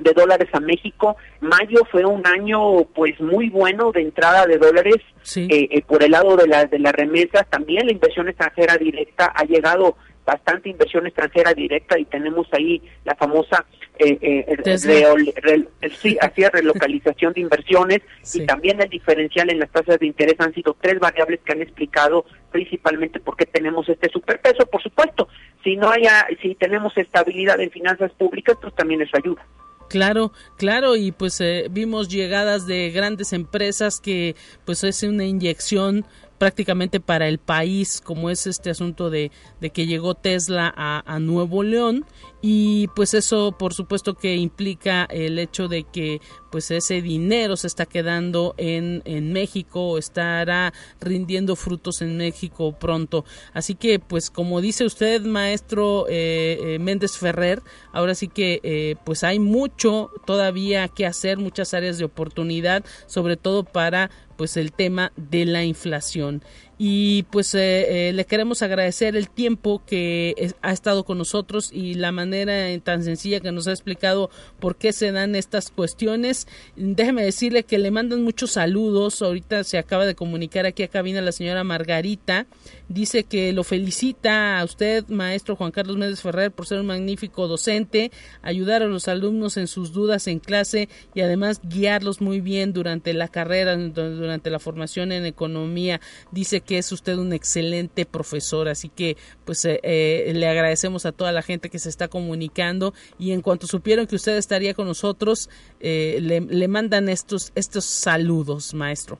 [0.00, 1.16] de dólares a México.
[1.40, 4.96] Mayo fue un año pues muy bueno de entrada de dólares
[5.36, 7.48] eh, eh, por el lado de, la, de las remesas.
[7.48, 13.14] También la inversión extranjera directa ha llegado bastante inversión extranjera directa y tenemos ahí la
[13.14, 13.64] famosa
[13.98, 18.00] eh, eh, sí, así relocalización de inversiones
[18.34, 21.62] y también el diferencial en las tasas de interés han sido tres variables que han
[21.62, 24.66] explicado principalmente por qué tenemos este superpeso.
[24.66, 25.28] Por supuesto,
[25.62, 29.46] si no haya, si tenemos estabilidad en finanzas públicas, pues también eso ayuda.
[29.88, 36.04] Claro, claro, y pues eh, vimos llegadas de grandes empresas que pues es una inyección
[36.38, 39.30] prácticamente para el país, como es este asunto de,
[39.72, 42.04] que llegó Tesla a, a, Nuevo León.
[42.42, 46.20] Y pues eso por supuesto que implica el hecho de que
[46.50, 53.24] pues ese dinero se está quedando en, en México estará rindiendo frutos en México pronto.
[53.52, 58.96] Así que pues como dice usted maestro eh, eh, Méndez Ferrer ahora sí que eh,
[59.04, 64.72] pues hay mucho todavía que hacer muchas áreas de oportunidad sobre todo para pues el
[64.72, 66.42] tema de la inflación
[66.78, 71.94] y pues eh, eh, le queremos agradecer el tiempo que ha estado con nosotros y
[71.94, 76.46] la manera tan sencilla que nos ha explicado por qué se dan estas cuestiones.
[76.76, 79.22] Déjeme decirle que le mandan muchos saludos.
[79.22, 82.46] Ahorita se acaba de comunicar aquí a cabina la señora Margarita.
[82.88, 87.48] Dice que lo felicita a usted, maestro Juan Carlos Méndez Ferrer, por ser un magnífico
[87.48, 88.12] docente,
[88.42, 93.12] ayudar a los alumnos en sus dudas en clase y además guiarlos muy bien durante
[93.12, 96.00] la carrera, durante la formación en economía.
[96.30, 101.12] Dice que es usted un excelente profesor, así que pues eh, eh, le agradecemos a
[101.12, 104.86] toda la gente que se está comunicando y en cuanto supieron que usted estaría con
[104.86, 105.48] nosotros,
[105.80, 109.18] eh, le, mandan estos, estos saludos, maestro.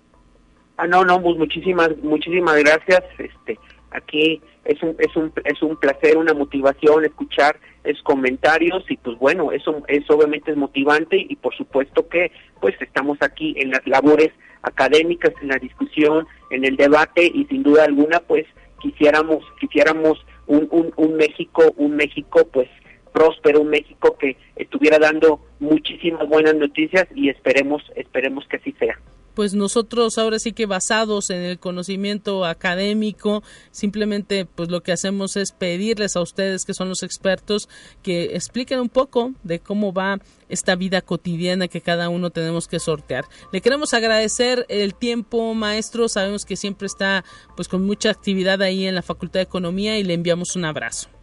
[0.76, 3.02] Ah, no, no, pues muchísimas, muchísimas gracias.
[3.18, 3.58] Este,
[3.92, 9.16] aquí es un, es un, es un placer, una motivación escuchar esos comentarios y pues
[9.18, 13.86] bueno, eso, eso obviamente es motivante y por supuesto que pues estamos aquí en las
[13.86, 14.32] labores
[14.62, 18.46] académicas, en la discusión, en el debate y sin duda alguna pues
[18.80, 22.68] quisiéramos quisiéramos un, un, un México un México pues
[23.12, 28.98] próspero un México que estuviera dando muchísimas buenas noticias y esperemos esperemos que así sea
[29.36, 35.36] pues nosotros ahora sí que basados en el conocimiento académico, simplemente pues lo que hacemos
[35.36, 37.68] es pedirles a ustedes que son los expertos
[38.02, 40.18] que expliquen un poco de cómo va
[40.48, 43.26] esta vida cotidiana que cada uno tenemos que sortear.
[43.52, 47.22] Le queremos agradecer el tiempo, maestro, sabemos que siempre está
[47.56, 51.15] pues con mucha actividad ahí en la Facultad de Economía y le enviamos un abrazo.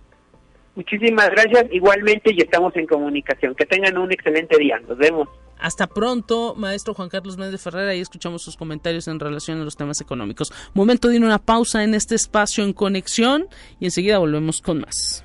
[0.75, 3.53] Muchísimas gracias, igualmente y estamos en comunicación.
[3.55, 4.79] Que tengan un excelente día.
[4.87, 5.29] Nos vemos.
[5.59, 9.77] Hasta pronto, maestro Juan Carlos Méndez Ferrera, y escuchamos sus comentarios en relación a los
[9.77, 10.51] temas económicos.
[10.73, 13.47] Momento de ir una pausa en este espacio en conexión
[13.79, 15.23] y enseguida volvemos con más.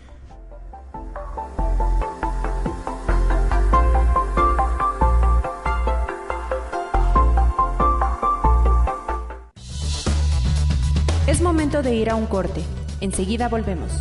[11.26, 12.62] Es momento de ir a un corte.
[13.00, 13.92] Enseguida volvemos.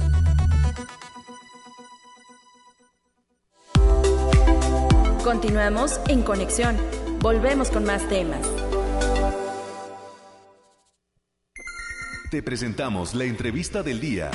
[5.28, 6.78] Continuamos en conexión.
[7.20, 8.40] Volvemos con más temas.
[12.32, 14.32] Te presentamos la entrevista del día.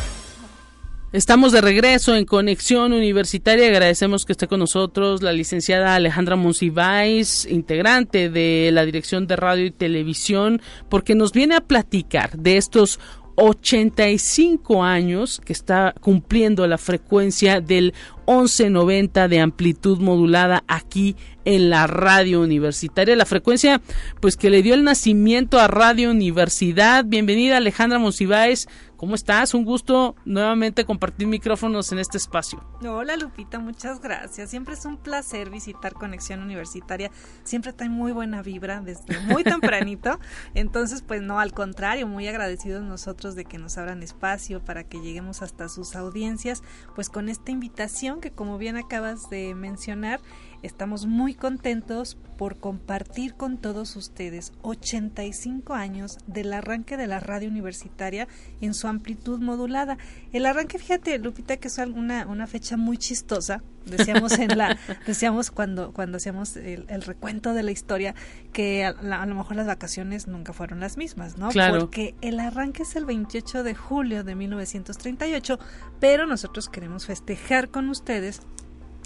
[1.14, 3.68] Estamos de regreso en Conexión Universitaria.
[3.68, 9.64] Agradecemos que esté con nosotros la licenciada Alejandra Monsiváis, integrante de la Dirección de Radio
[9.64, 13.00] y Televisión, porque nos viene a platicar de estos
[13.36, 17.94] 85 años que está cumpliendo la frecuencia del
[18.26, 23.16] 1190 de amplitud modulada aquí en la radio universitaria.
[23.16, 23.80] La frecuencia
[24.20, 27.04] pues que le dio el nacimiento a Radio Universidad.
[27.04, 28.68] Bienvenida Alejandra Monsiváis.
[29.02, 29.52] ¿Cómo estás?
[29.52, 32.64] Un gusto nuevamente compartir micrófonos en este espacio.
[32.88, 34.48] Hola Lupita, muchas gracias.
[34.48, 37.10] Siempre es un placer visitar Conexión Universitaria.
[37.42, 40.20] Siempre está muy buena vibra desde muy tempranito.
[40.54, 45.00] Entonces, pues no, al contrario, muy agradecidos nosotros de que nos abran espacio para que
[45.00, 46.62] lleguemos hasta sus audiencias,
[46.94, 50.20] pues con esta invitación que como bien acabas de mencionar,
[50.62, 57.48] estamos muy contentos por compartir con todos ustedes 85 años del arranque de la radio
[57.48, 58.26] universitaria
[58.60, 59.98] en su amplitud modulada.
[60.32, 63.62] El arranque, fíjate, Lupita, que es alguna, una fecha muy chistosa.
[63.86, 68.14] Decíamos en la, decíamos cuando, cuando hacíamos el, recuento de la historia
[68.52, 68.92] que a,
[69.26, 71.48] lo mejor las vacaciones nunca fueron las mismas, ¿no?
[71.50, 71.80] Claro.
[71.80, 75.58] Porque el arranque es el 28 de julio de 1938,
[76.00, 78.42] pero nosotros queremos festejar con ustedes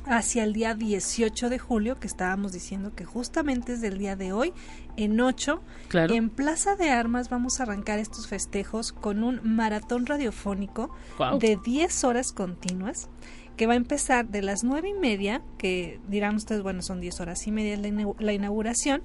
[0.06, 4.32] hacia el día 18 de julio, que estábamos diciendo que justamente es del día de
[4.32, 4.52] hoy,
[4.96, 10.90] en 8, en Plaza de Armas vamos a arrancar estos festejos con un maratón radiofónico
[11.40, 13.08] de 10 horas continuas
[13.56, 17.20] que va a empezar de las nueve y media, que dirán ustedes, bueno, son 10
[17.20, 17.78] horas y media
[18.18, 19.02] la inauguración,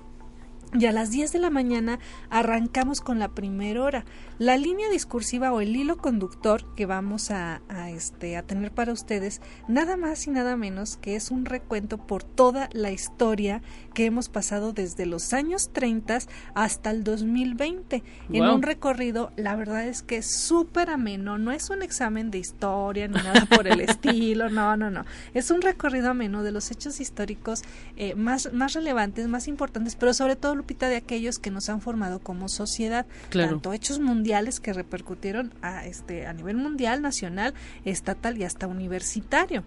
[0.74, 4.06] y a las 10 de la mañana arrancamos con la primera hora.
[4.38, 9.42] La línea discursiva o el hilo conductor que vamos a, este, a tener para ustedes,
[9.68, 13.62] nada más y nada menos que es un recuento por toda la historia
[13.94, 16.20] que hemos pasado desde los años 30
[16.56, 18.04] hasta el 2020.
[18.32, 22.40] En un recorrido, la verdad es que es súper ameno, no es un examen de
[22.40, 25.06] historia ni nada por el estilo, no, no, no.
[25.34, 27.64] Es un recorrido ameno de los hechos históricos
[27.98, 32.20] eh, más, más relevantes, más importantes, pero sobre todo de aquellos que nos han formado
[32.20, 37.54] como sociedad, tanto hechos mundiales que repercutieron a este a nivel mundial, nacional,
[37.86, 39.64] estatal y hasta universitario.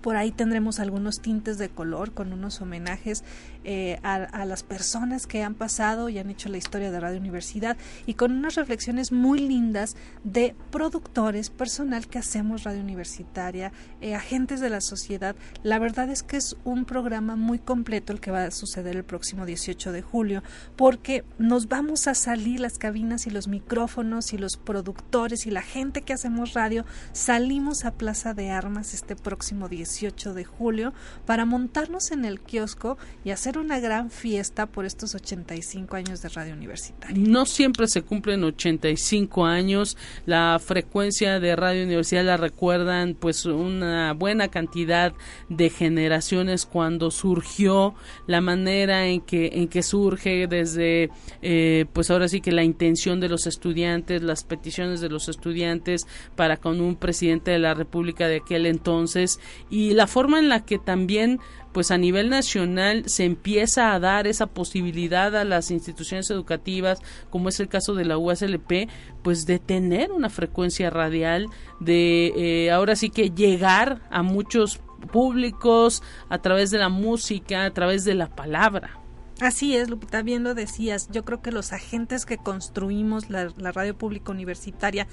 [0.00, 3.24] Por ahí tendremos algunos tintes de color con unos homenajes
[3.64, 7.76] eh, a, las personas que han pasado y han hecho la historia de Radio Universidad
[8.06, 14.60] y con unas reflexiones muy lindas de productores, personal que hacemos Radio Universitaria, eh, agentes
[14.60, 15.36] de la sociedad.
[15.62, 19.04] La verdad es que es un programa muy completo el que va a suceder el
[19.04, 20.42] próximo 18 de julio
[20.76, 25.62] porque nos vamos a salir las cabinas y los micrófonos y los productores y la
[25.62, 30.92] gente que hacemos radio salimos a Plaza de Armas este próximo próximo 18 de julio
[31.24, 36.28] para montarnos en el kiosco y hacer una gran fiesta por estos 85 años de
[36.28, 37.16] Radio Universitaria.
[37.16, 44.12] No siempre se cumplen 85 años, la frecuencia de Radio Universidad la recuerdan pues una
[44.12, 45.12] buena cantidad
[45.48, 47.94] de generaciones cuando surgió
[48.26, 51.10] la manera en que en que surge desde
[51.42, 56.06] eh, pues ahora sí que la intención de los estudiantes, las peticiones de los estudiantes
[56.36, 60.64] para con un presidente de la República de aquel entonces y la forma en la
[60.64, 61.40] que también
[61.72, 63.41] pues a nivel nacional se empieza
[63.76, 67.00] a dar esa posibilidad a las instituciones educativas,
[67.30, 68.88] como es el caso de la USLP,
[69.22, 71.46] pues de tener una frecuencia radial,
[71.80, 74.80] de eh, ahora sí que llegar a muchos
[75.12, 78.98] públicos a través de la música, a través de la palabra.
[79.40, 81.08] Así es, Lupita, bien lo decías.
[81.10, 85.08] Yo creo que los agentes que construimos la radio pública universitaria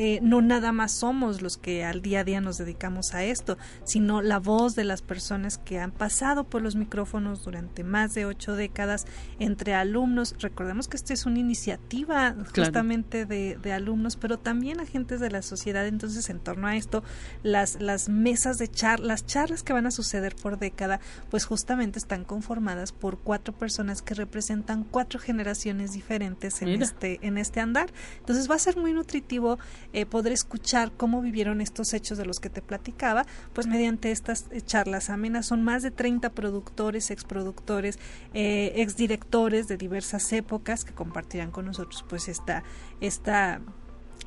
[0.00, 3.58] eh, no nada más somos los que al día a día nos dedicamos a esto,
[3.82, 8.24] sino la voz de las personas que han pasado por los micrófonos durante más de
[8.24, 9.06] ocho décadas
[9.40, 10.36] entre alumnos.
[10.38, 15.84] Recordemos que esta es una iniciativa justamente de, alumnos, pero también agentes de la sociedad.
[15.84, 17.02] Entonces, en torno a esto,
[17.42, 21.98] las, las mesas de charlas, las charlas que van a suceder por década, pues justamente
[21.98, 27.90] están conformadas por cuatro personas que representan cuatro generaciones diferentes en este en este andar.
[28.20, 29.58] Entonces va a ser muy nutritivo
[29.92, 34.60] eh, escuchar cómo vivieron estos hechos de los que te platicaba, pues mediante estas eh,
[34.60, 35.46] charlas amenas.
[35.46, 37.98] Son más de 30 productores, exproductores,
[38.34, 42.62] eh, exdirectores de diversas épocas que compartirán con nosotros pues esta,
[43.00, 43.60] esta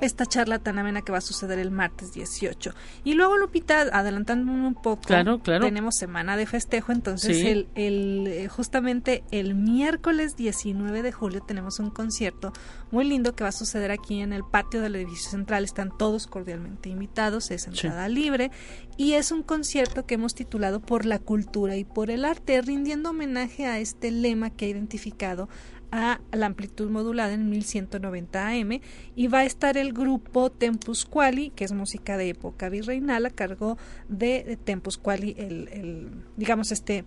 [0.01, 2.73] esta charla tan amena que va a suceder el martes 18.
[3.03, 5.01] Y luego, Lupita, adelantando un poco,
[5.43, 11.79] tenemos semana de festejo, entonces el, el, eh, justamente el miércoles 19 de julio tenemos
[11.79, 12.51] un concierto
[12.91, 15.63] muy lindo que va a suceder aquí en el patio del edificio central.
[15.63, 18.51] Están todos cordialmente invitados, es entrada libre
[18.97, 23.11] y es un concierto que hemos titulado Por la cultura y por el arte, rindiendo
[23.11, 25.47] homenaje a este lema que ha identificado
[25.91, 28.79] a la amplitud modulada en 1190 AM
[29.15, 33.29] y va a estar el grupo Tempus Quali, que es música de época virreinal a
[33.29, 33.77] cargo
[34.07, 37.05] de Tempus Quali, el, digamos este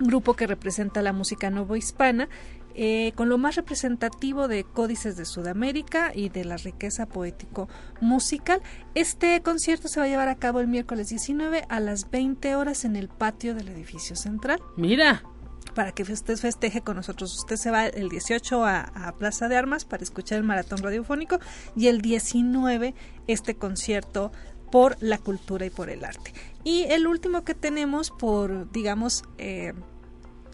[0.00, 2.28] grupo que representa la música novohispana
[2.80, 7.68] eh, con lo más representativo de códices de Sudamérica y de la riqueza poético
[8.00, 8.62] musical.
[8.94, 12.84] Este concierto se va a llevar a cabo el miércoles 19 a las 20 horas
[12.84, 14.60] en el patio del edificio central.
[14.76, 15.24] Mira,
[15.78, 17.32] para que usted festeje con nosotros.
[17.36, 21.38] Usted se va el 18 a, Plaza de Armas para escuchar el maratón radiofónico
[21.76, 22.96] y el 19
[23.28, 24.32] este concierto
[24.72, 26.32] por la cultura y por el arte.
[26.64, 29.72] Y el último que tenemos por, digamos, eh,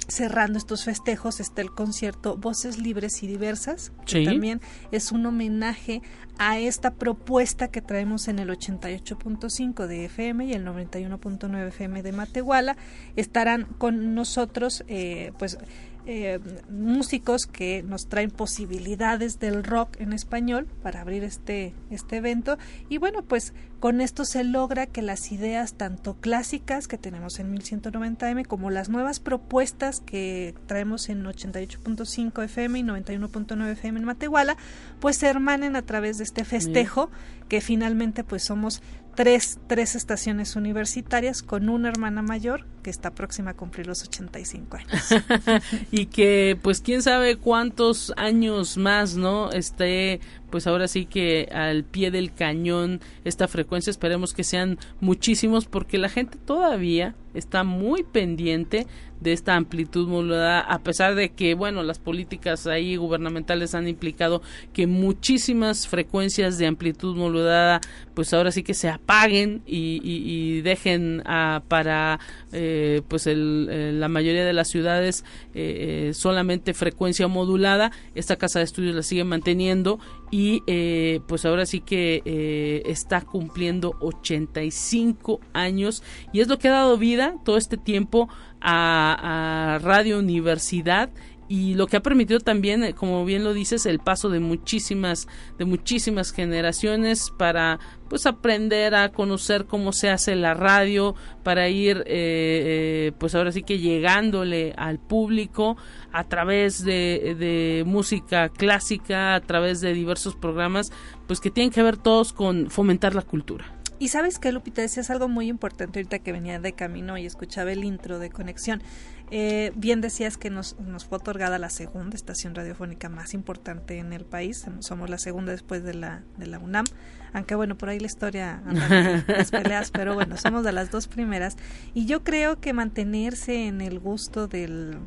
[0.08, 4.60] cerrando estos festejos está el concierto Voces Libres y Diversas, que también
[4.92, 6.02] es un homenaje
[6.38, 12.12] a esta propuesta que traemos en el 88.5 de FM y el 91.9 FM de
[12.12, 12.76] Matehuala.
[13.16, 15.58] Estarán con nosotros, eh, pues,
[16.06, 16.38] eh,
[16.70, 22.58] músicos que nos traen posibilidades del rock en español para abrir este, este evento.
[22.88, 27.54] Y bueno pues con esto se logra que las ideas tanto clásicas que tenemos en
[27.54, 34.56] 1190M como las nuevas propuestas que traemos en 88.5 FM y 91.9 FM en Matehuala
[35.00, 37.10] pues se hermanen a través de este festejo
[37.48, 38.82] que finalmente pues somos
[39.14, 44.76] tres, tres estaciones universitarias con una hermana mayor que está próxima a cumplir los 85
[44.76, 45.14] años.
[45.90, 49.50] y que pues quién sabe cuántos años más, ¿no?
[49.50, 50.20] Esté
[50.54, 55.98] pues ahora sí que al pie del cañón esta frecuencia esperemos que sean muchísimos porque
[55.98, 58.86] la gente todavía está muy pendiente
[59.20, 64.42] de esta amplitud modulada a pesar de que bueno las políticas ahí gubernamentales han implicado
[64.72, 67.80] que muchísimas frecuencias de amplitud modulada
[68.14, 71.24] pues ahora sí que se apaguen y, dejen
[71.66, 72.20] para
[72.52, 72.73] eh,
[73.08, 78.94] pues la mayoría de las ciudades eh, eh, solamente frecuencia modulada esta casa de estudios
[78.94, 79.98] la sigue manteniendo
[80.30, 86.02] y eh, pues ahora sí que eh, está cumpliendo 85 años
[86.32, 88.28] y es lo que ha dado vida todo este tiempo
[88.60, 91.10] a, a Radio Universidad
[91.48, 95.28] y lo que ha permitido también, eh, como bien lo dices, el paso de muchísimas,
[95.58, 97.78] de muchísimas generaciones para
[98.14, 103.50] pues aprender a conocer cómo se hace la radio, para ir eh, eh, pues ahora
[103.50, 105.76] sí que llegándole al público
[106.12, 110.92] a través de, de música clásica, a través de diversos programas,
[111.26, 113.64] pues que tienen que ver todos con fomentar la cultura.
[114.04, 117.72] Y sabes que Lupita decías algo muy importante ahorita que venía de camino y escuchaba
[117.72, 118.82] el intro de conexión.
[119.30, 124.12] Eh, bien decías que nos, nos fue otorgada la segunda estación radiofónica más importante en
[124.12, 124.66] el país.
[124.80, 126.84] Somos la segunda después de la, de la UNAM.
[127.32, 131.08] Aunque bueno, por ahí la historia anda las peleas, pero bueno, somos de las dos
[131.08, 131.56] primeras.
[131.94, 134.98] Y yo creo que mantenerse en el gusto del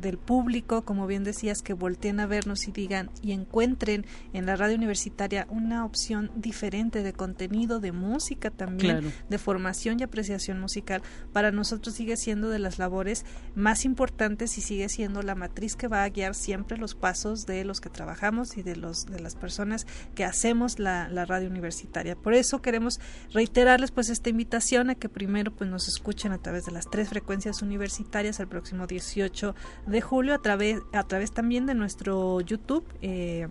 [0.00, 4.56] del público, como bien decías, que volteen a vernos y digan y encuentren en la
[4.56, 11.02] radio universitaria una opción diferente de contenido, de música también, de formación y apreciación musical,
[11.32, 13.24] para nosotros sigue siendo de las labores
[13.54, 17.64] más importantes y sigue siendo la matriz que va a guiar siempre los pasos de
[17.64, 22.16] los que trabajamos y de los de las personas que hacemos la, la radio universitaria.
[22.16, 23.00] Por eso queremos
[23.32, 27.08] reiterarles pues esta invitación a que primero pues nos escuchen a través de las tres
[27.08, 29.54] frecuencias universitarias el próximo 18
[29.86, 32.84] de julio a través, a través también de nuestro YouTube.
[33.02, 33.48] Eh,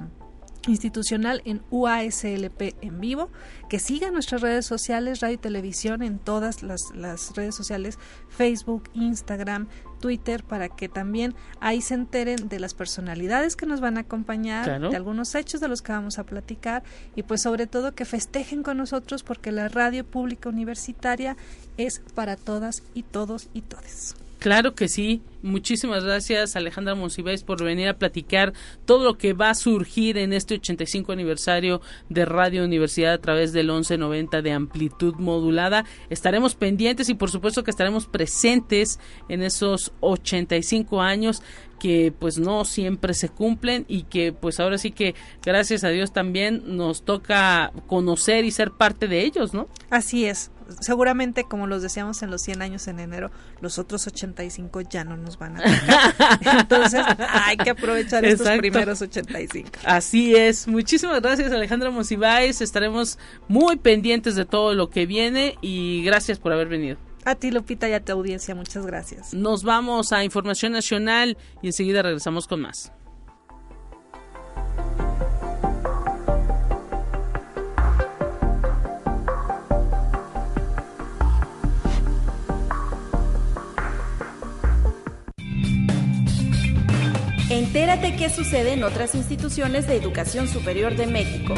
[0.67, 3.29] institucional en UASLP en vivo,
[3.69, 7.97] que siga nuestras redes sociales, radio y televisión en todas las, las, redes sociales,
[8.29, 9.67] Facebook, Instagram,
[9.99, 14.89] Twitter, para que también ahí se enteren de las personalidades que nos van a acompañar,
[14.89, 16.83] de algunos hechos de los que vamos a platicar
[17.15, 21.37] y pues sobre todo que festejen con nosotros porque la radio pública universitaria
[21.77, 24.15] es para todas y todos y todes.
[24.41, 25.21] Claro que sí.
[25.43, 28.53] Muchísimas gracias Alejandra Monsiváis por venir a platicar
[28.85, 31.79] todo lo que va a surgir en este 85 aniversario
[32.09, 35.85] de Radio Universidad a través del 1190 de amplitud modulada.
[36.09, 41.43] Estaremos pendientes y por supuesto que estaremos presentes en esos 85 años
[41.79, 45.13] que pues no siempre se cumplen y que pues ahora sí que
[45.43, 49.67] gracias a Dios también nos toca conocer y ser parte de ellos, ¿no?
[49.91, 50.49] Así es
[50.79, 55.17] seguramente como los decíamos en los 100 años en enero, los otros 85 ya no
[55.17, 56.39] nos van a tocar.
[56.59, 59.69] Entonces hay que aprovechar estos primeros 85.
[59.85, 60.67] Así es.
[60.67, 62.61] Muchísimas gracias Alejandra Mosibáez.
[62.61, 66.97] Estaremos muy pendientes de todo lo que viene y gracias por haber venido.
[67.23, 69.33] A ti, Lupita, y a tu audiencia, muchas gracias.
[69.33, 72.91] Nos vamos a Información Nacional y enseguida regresamos con más.
[87.73, 91.53] Entérate qué sucede en otras instituciones de educación superior de México.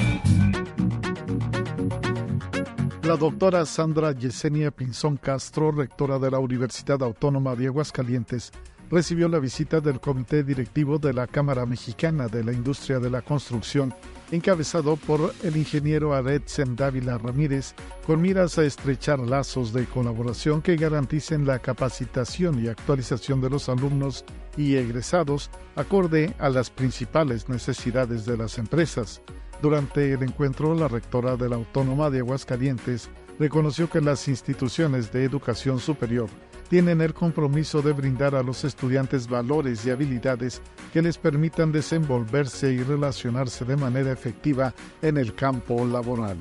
[3.02, 8.52] La doctora Sandra Yesenia Pinzón Castro, rectora de la Universidad Autónoma de Aguascalientes,
[8.90, 13.22] recibió la visita del Comité Directivo de la Cámara Mexicana de la Industria de la
[13.22, 13.94] Construcción
[14.34, 17.76] encabezado por el ingeniero Aretzen Dávila Ramírez,
[18.08, 23.70] con miras a estrechar lazos de colaboración que garanticen la capacitación y actualización de los
[23.70, 24.26] alumnos
[24.58, 29.22] y egresados acorde a las principales necesidades de las empresas.
[29.62, 33.10] Durante el encuentro, la rectora de la Autónoma de Aguascalientes
[33.40, 36.28] reconoció que las instituciones de educación superior
[36.74, 40.60] tienen el compromiso de brindar a los estudiantes valores y habilidades
[40.92, 46.36] que les permitan desenvolverse y relacionarse de manera efectiva en el campo laboral.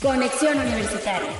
[0.00, 1.32] Conexión Universitaria.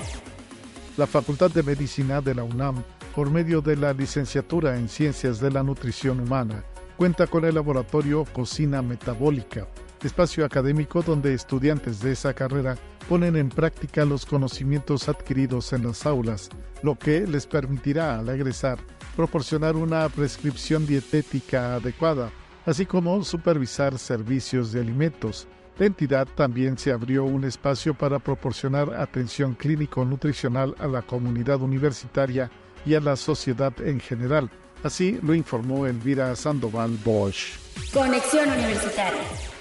[0.97, 2.82] La Facultad de Medicina de la UNAM,
[3.14, 6.64] por medio de la licenciatura en Ciencias de la Nutrición Humana,
[6.97, 9.68] cuenta con el laboratorio Cocina Metabólica,
[10.07, 12.76] espacio académico donde estudiantes de esa carrera
[13.09, 16.48] ponen en práctica los conocimientos adquiridos en las aulas,
[16.82, 18.78] lo que les permitirá al egresar
[19.16, 22.30] proporcionar una prescripción dietética adecuada,
[22.66, 25.46] así como supervisar servicios de alimentos.
[25.78, 32.50] La entidad también se abrió un espacio para proporcionar atención clínico-nutricional a la comunidad universitaria
[32.84, 34.50] y a la sociedad en general.
[34.82, 37.57] Así lo informó Elvira Sandoval Bosch.
[37.92, 39.51] Conexión Universitaria.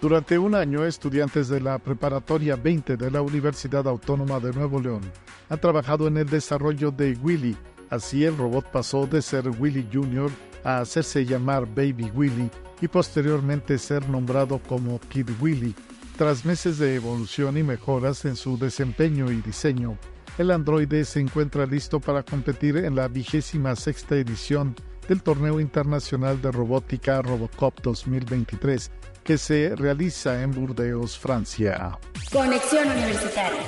[0.00, 5.00] Durante un año, estudiantes de la Preparatoria 20 de la Universidad Autónoma de Nuevo León
[5.48, 7.56] han trabajado en el desarrollo de Willy.
[7.90, 10.30] Así el robot pasó de ser Willy Jr.
[10.62, 12.48] a hacerse llamar Baby Willy
[12.80, 15.74] y posteriormente ser nombrado como Kid Willy.
[16.16, 19.98] Tras meses de evolución y mejoras en su desempeño y diseño,
[20.36, 24.76] el androide se encuentra listo para competir en la vigésima sexta edición
[25.08, 28.92] del Torneo Internacional de Robótica Robocop 2023
[29.28, 31.98] que se realiza en Burdeos, Francia.
[32.32, 33.60] Conexión Universitaria.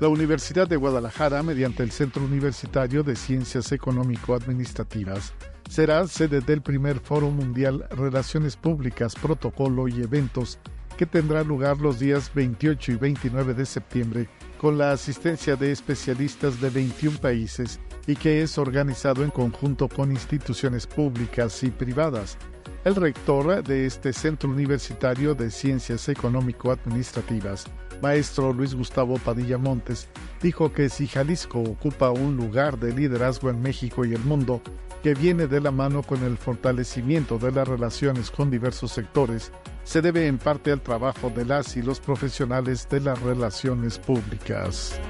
[0.00, 5.34] La Universidad de Guadalajara, mediante el Centro Universitario de Ciencias Económico-Administrativas,
[5.68, 10.58] será sede del primer Foro Mundial Relaciones Públicas, Protocolo y Eventos
[10.96, 16.58] que tendrá lugar los días 28 y 29 de septiembre con la asistencia de especialistas
[16.58, 22.38] de 21 países y que es organizado en conjunto con instituciones públicas y privadas
[22.84, 27.64] el rector de este Centro Universitario de Ciencias Económico-Administrativas,
[28.02, 30.08] maestro Luis Gustavo Padilla Montes,
[30.42, 34.60] dijo que si Jalisco ocupa un lugar de liderazgo en México y el mundo,
[35.02, 39.50] que viene de la mano con el fortalecimiento de las relaciones con diversos sectores,
[39.84, 45.00] se debe en parte al trabajo de las y los profesionales de las relaciones públicas.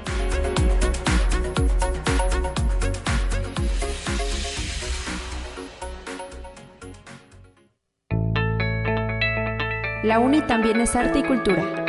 [10.05, 11.83] La UNI también es arte y cultura.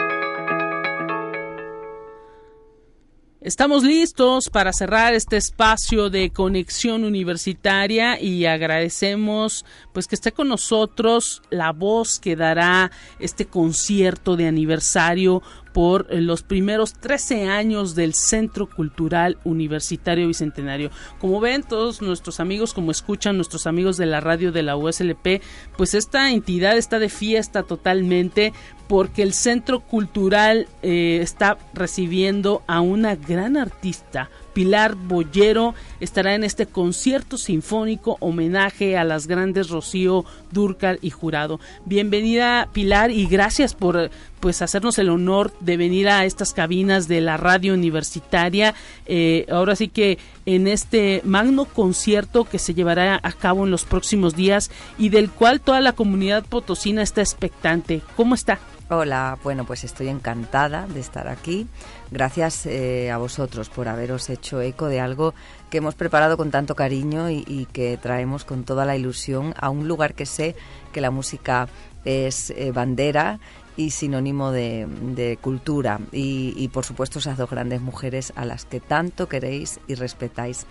[3.42, 10.48] Estamos listos para cerrar este espacio de conexión universitaria y agradecemos pues que esté con
[10.48, 15.42] nosotros la voz que dará este concierto de aniversario
[15.76, 20.90] por los primeros 13 años del Centro Cultural Universitario Bicentenario.
[21.18, 25.42] Como ven todos nuestros amigos, como escuchan nuestros amigos de la radio de la USLP,
[25.76, 28.54] pues esta entidad está de fiesta totalmente
[28.88, 36.42] porque el Centro Cultural eh, está recibiendo a una gran artista, Pilar Boyero estará en
[36.42, 41.60] este concierto sinfónico homenaje a las grandes Rocío, Durcal y Jurado.
[41.84, 47.20] Bienvenida Pilar y gracias por pues hacernos el honor de venir a estas cabinas de
[47.20, 48.74] la radio universitaria.
[49.04, 53.84] Eh, ahora sí que en este magno concierto que se llevará a cabo en los
[53.84, 58.00] próximos días y del cual toda la comunidad potosina está expectante.
[58.16, 58.58] ¿Cómo está?
[58.88, 61.66] Hola, bueno, pues estoy encantada de estar aquí.
[62.12, 65.34] Gracias eh, a vosotros por haberos hecho eco de algo
[65.70, 69.88] que hemos preparado con tanto cariño y, que traemos con toda la ilusión a un
[69.88, 70.54] lugar que sé
[70.92, 71.66] que la música
[72.04, 73.40] es eh, bandera
[73.76, 78.78] y sinónimo de, cultura y, y, por supuesto esas dos grandes mujeres a las que
[78.78, 80.64] tanto queréis y respetáis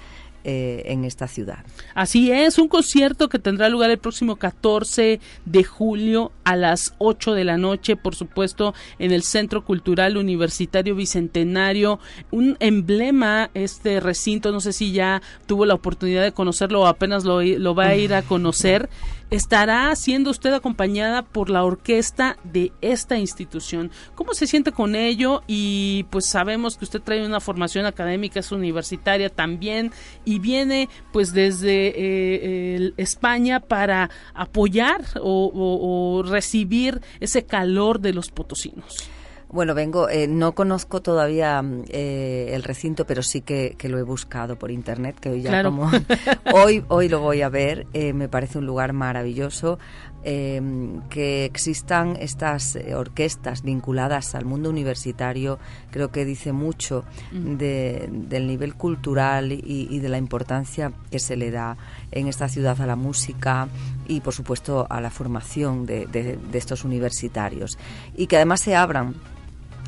[0.48, 1.66] eh, en esta ciudad.
[1.96, 7.34] Así es, un concierto que tendrá lugar el próximo 14 de julio a las 8
[7.34, 14.52] de la noche, por supuesto, en el Centro Cultural Universitario Bicentenario, un emblema este recinto,
[14.52, 17.96] no sé si ya tuvo la oportunidad de conocerlo o apenas lo, lo va a
[17.96, 18.88] ir a conocer
[19.30, 23.92] estará siendo usted acompañada por la orquesta de esta institución.
[24.16, 25.42] ¿Cómo se siente con ello?
[25.48, 29.92] Y pues sabemos que usted trae una formación académica, es universitaria también
[30.24, 39.10] y viene pues desde eh, España para apoyar o recibir ese calor de los potosinos.
[39.50, 44.04] Bueno, vengo, eh, no conozco todavía mm, eh, el recinto, pero sí que, lo he
[44.04, 45.90] buscado por internet, que hoy ya como
[46.54, 47.86] hoy, hoy lo voy a ver.
[47.94, 49.78] Eh, me parece un lugar maravilloso.
[50.24, 55.60] que existan estas orquestas vinculadas al mundo universitario,
[55.92, 57.58] creo que dice mucho mm.
[57.58, 61.78] del nivel cultural y, de la importancia que se le da
[62.12, 63.68] en esta ciudad a la música
[64.08, 67.78] y, por supuesto, a la formación de, de estos universitarios.
[68.16, 69.14] Y que además se abran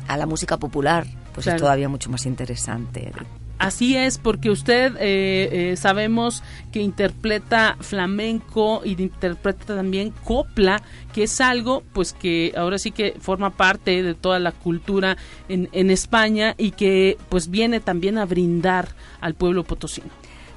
[0.08, 3.12] a la música popular, pues es todavía mucho más interesante.
[3.58, 10.80] Así es, porque usted eh, eh, sabemos que interpreta flamenco y interpreta también copla,
[11.12, 15.16] que es algo pues que ahora sí que forma parte de toda la cultura
[15.48, 18.90] en, en España y que pues viene también a brindar
[19.20, 20.08] al pueblo potosino.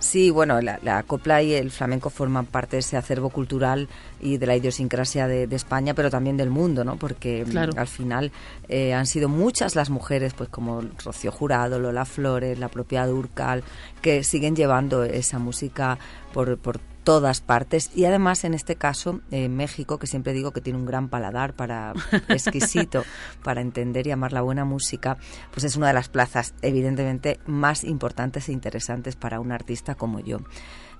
[0.01, 3.87] Sí, bueno, la, copla y el flamenco forman parte de ese acervo cultural
[4.19, 6.97] y de la idiosincrasia de, España, pero también del mundo, ¿no?
[6.97, 8.31] Porque mm, al final
[8.67, 13.63] eh, han sido muchas las mujeres, pues como Rocío Jurado, Lola Flores, la propia Durcal,
[14.01, 15.99] que siguen llevando esa música
[16.33, 17.91] por, por todas partes.
[17.95, 21.93] Y además en este caso México que siempre digo que tiene un gran paladar para
[22.29, 23.03] exquisito
[23.43, 25.17] para entender y amar la buena música
[25.51, 30.19] pues es una de las plazas evidentemente más importantes e interesantes para un artista como
[30.19, 30.39] yo.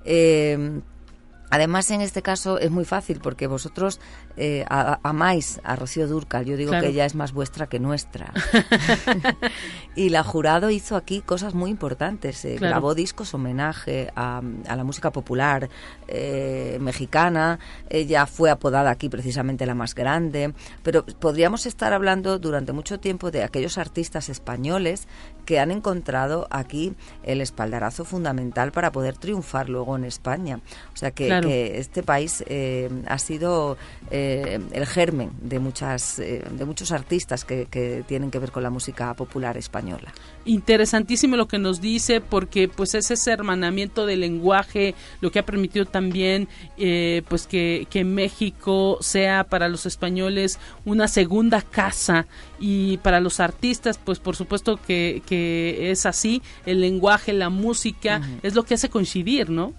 [0.03, 0.81] Eh,
[1.51, 3.99] Además, en este caso es muy fácil porque vosotros
[4.37, 6.45] eh, amáis a Rocío Durcal.
[6.45, 8.31] Yo digo que ella es más vuestra que nuestra.
[9.95, 12.45] y la jurado hizo aquí cosas muy importantes.
[12.45, 15.69] Eh, grabó discos homenaje a, la música popular
[16.07, 17.59] eh, mexicana.
[17.89, 20.53] Ella fue apodada aquí precisamente la más grande.
[20.83, 25.07] Pero podríamos estar hablando durante mucho tiempo de aquellos artistas españoles
[25.51, 26.93] que han encontrado aquí
[27.23, 30.61] el espaldarazo fundamental para poder triunfar luego en España.
[30.93, 33.75] O sea que que este país eh, ha sido
[34.11, 38.63] eh, el germen de muchas eh, de muchos artistas que, que, tienen que ver con
[38.63, 40.13] la música popular española.
[40.45, 45.45] Interesantísimo lo que nos dice porque pues es ese hermanamiento del lenguaje lo que ha
[45.45, 46.47] permitido también
[47.27, 52.27] pues que, que México sea para los españoles una segunda casa.
[52.59, 58.21] Y para los artistas pues por supuesto que, que es así el lenguaje la música
[58.43, 59.73] es lo que hace coincidir no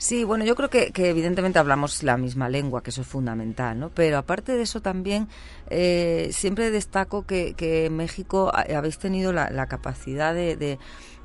[0.00, 3.80] Sí, bueno, yo creo que, que, evidentemente hablamos la misma lengua, que eso es fundamental,
[3.80, 3.90] ¿no?
[3.90, 5.26] Pero aparte de eso también
[5.70, 10.78] eh, siempre destaco que, que México habéis tenido la, capacidad de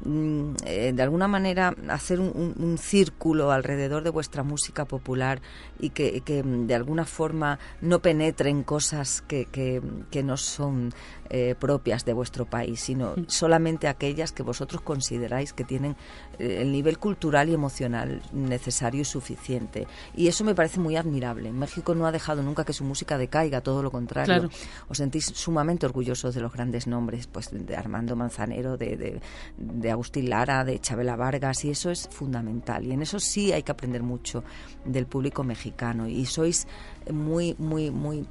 [0.06, 5.42] Mm, eh, de alguna manera hacer un, círculo alrededor de vuestra música popular
[5.80, 10.94] y que, mm, de alguna forma no penetren cosas que, que, no son
[11.30, 13.26] eh, propias de vuestro país, sino mm.
[13.28, 15.96] solamente aquellas que vosotros consideráis que tienen
[16.40, 19.88] eh, el nivel cultural y emocional necesario y suficiente.
[20.16, 21.52] Y eso me parece muy admirable.
[21.52, 24.50] México no ha dejado nunca que su música decaiga, todo lo contrario.
[24.88, 29.22] Os sentís sumamente orgullosos de los grandes nombres, pues de Armando Manzanero, de,
[29.58, 32.86] de Agustín Lara, de Chabela Vargas, y eso es fundamental.
[32.86, 34.44] Y en eso sí hay que aprender mucho
[34.86, 36.08] del público mexicano.
[36.08, 36.68] Y sois
[37.12, 38.28] muy, muy, muy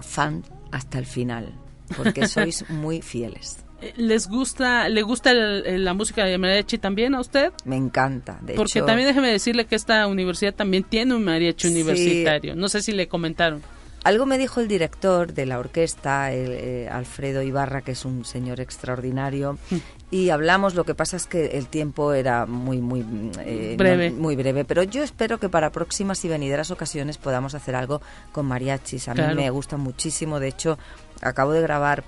[0.00, 1.52] fan hasta el final,
[1.96, 3.58] porque sois muy fieles.
[3.96, 7.52] ¿Les gusta, le gusta la música de mariachi también a usted?
[7.64, 12.54] Me encanta, de Porque también déjeme decirle que esta universidad también tiene un mariachi universitario.
[12.54, 13.62] No sé si le comentaron.
[14.02, 18.58] Algo me dijo el director de la orquesta, eh, Alfredo Ibarra, que es un señor
[18.58, 19.76] extraordinario, mm.
[20.10, 20.74] y hablamos.
[20.74, 23.04] Lo que pasa es que el tiempo era muy, muy
[23.44, 24.10] eh, breve.
[24.10, 24.64] muy breve.
[24.64, 28.00] Pero yo espero que para próximas y venideras ocasiones podamos hacer algo
[28.32, 29.08] con mariachis.
[29.08, 30.40] A mí me gusta muchísimo.
[30.40, 30.78] De hecho,
[31.20, 32.04] acabo de grabar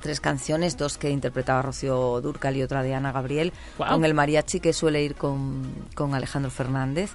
[0.00, 4.60] tres canciones, dos que interpretaba Rocío Durcal y otra de Ana Gabriel, con el mariachi
[4.60, 5.62] que suele ir con,
[5.94, 7.12] con Alejandro Fernández.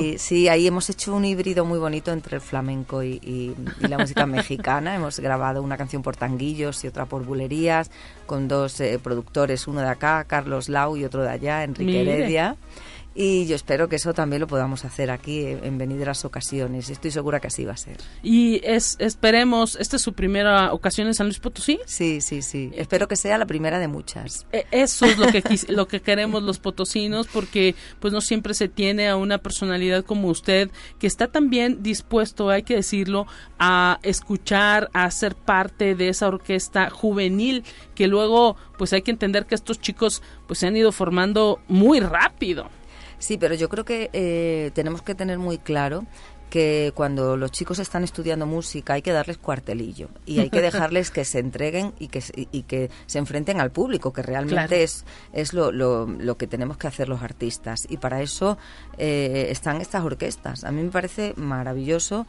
[0.00, 4.26] Y sí, ahí hemos hecho un híbrido muy bonito entre el flamenco y, la música
[4.26, 4.94] mexicana.
[4.94, 7.90] hemos grabado una canción por tanguillos y otra por bulerías,
[8.26, 12.56] con dos eh, productores, uno de acá, Carlos Lau, y otro de allá, Enrique Heredia.
[13.18, 16.90] Y yo espero que eso también lo podamos hacer aquí en venideras ocasiones.
[16.90, 17.96] Estoy segura que así va a ser.
[18.22, 21.80] Y es, esperemos, ¿esta es su primera ocasión en San Luis Potosí?
[21.86, 22.70] Sí, sí, sí.
[22.74, 24.44] Espero que sea la primera de muchas.
[24.52, 28.68] E, eso es lo que, lo que queremos los potosinos, porque pues no siempre se
[28.68, 33.26] tiene a una personalidad como usted, que está también dispuesto, hay que decirlo,
[33.58, 37.64] a escuchar, a ser parte de esa orquesta juvenil,
[37.94, 42.00] que luego pues hay que entender que estos chicos pues se han ido formando muy
[42.00, 42.68] rápido.
[43.18, 46.04] Sí, pero yo creo que eh, tenemos que tener muy claro
[46.50, 51.10] que cuando los chicos están estudiando música hay que darles cuartelillo y hay que dejarles
[51.10, 55.52] que se entreguen y que, y que se enfrenten al público, que realmente es, es
[55.52, 57.86] lo, lo, lo, que tenemos que hacer los artistas.
[57.88, 58.58] Y para eso
[58.96, 60.64] eh, están estas orquestas.
[60.64, 62.26] A mí me parece maravilloso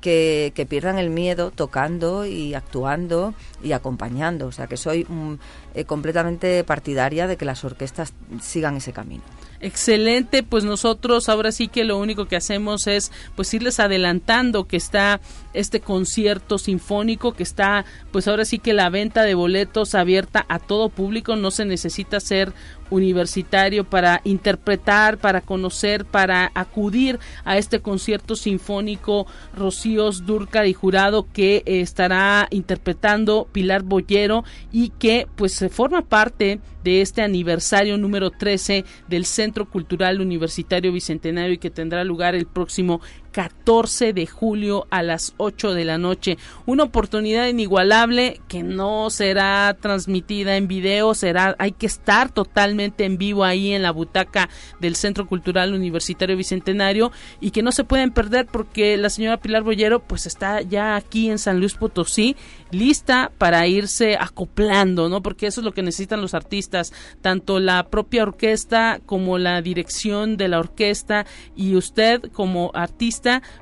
[0.00, 4.46] que, que, pierdan el miedo tocando y actuando y acompañando.
[4.46, 5.34] O sea que soy mm,
[5.74, 9.22] eh, completamente partidaria de que las orquestas sigan ese camino.
[9.62, 14.78] Excelente, pues nosotros ahora sí que lo único que hacemos es pues irles adelantando que
[14.78, 15.20] está
[15.52, 20.60] este concierto sinfónico que está pues ahora sí que la venta de boletos abierta a
[20.60, 22.54] todo público, no se necesita ser
[22.90, 29.26] Universitario para interpretar, para conocer, para acudir a este concierto sinfónico
[29.56, 36.60] Rocíos Durca y Jurado que estará interpretando Pilar Boyero y que pues se forma parte
[36.84, 42.46] de este aniversario número 13 del Centro Cultural Universitario Bicentenario y que tendrá lugar el
[42.46, 43.00] próximo
[43.32, 46.38] 14 de julio a las 8 de la noche.
[46.66, 53.18] Una oportunidad inigualable que no será transmitida en video, será hay que estar totalmente en
[53.18, 54.48] vivo ahí en la butaca
[54.80, 59.62] del Centro Cultural Universitario Bicentenario y que no se pueden perder porque la señora Pilar
[59.62, 62.36] Boyero pues está ya aquí en San Luis Potosí
[62.70, 65.22] lista para irse acoplando, ¿no?
[65.22, 70.36] Porque eso es lo que necesitan los artistas, tanto la propia orquesta como la dirección
[70.36, 71.26] de la orquesta
[71.56, 73.19] y usted como artista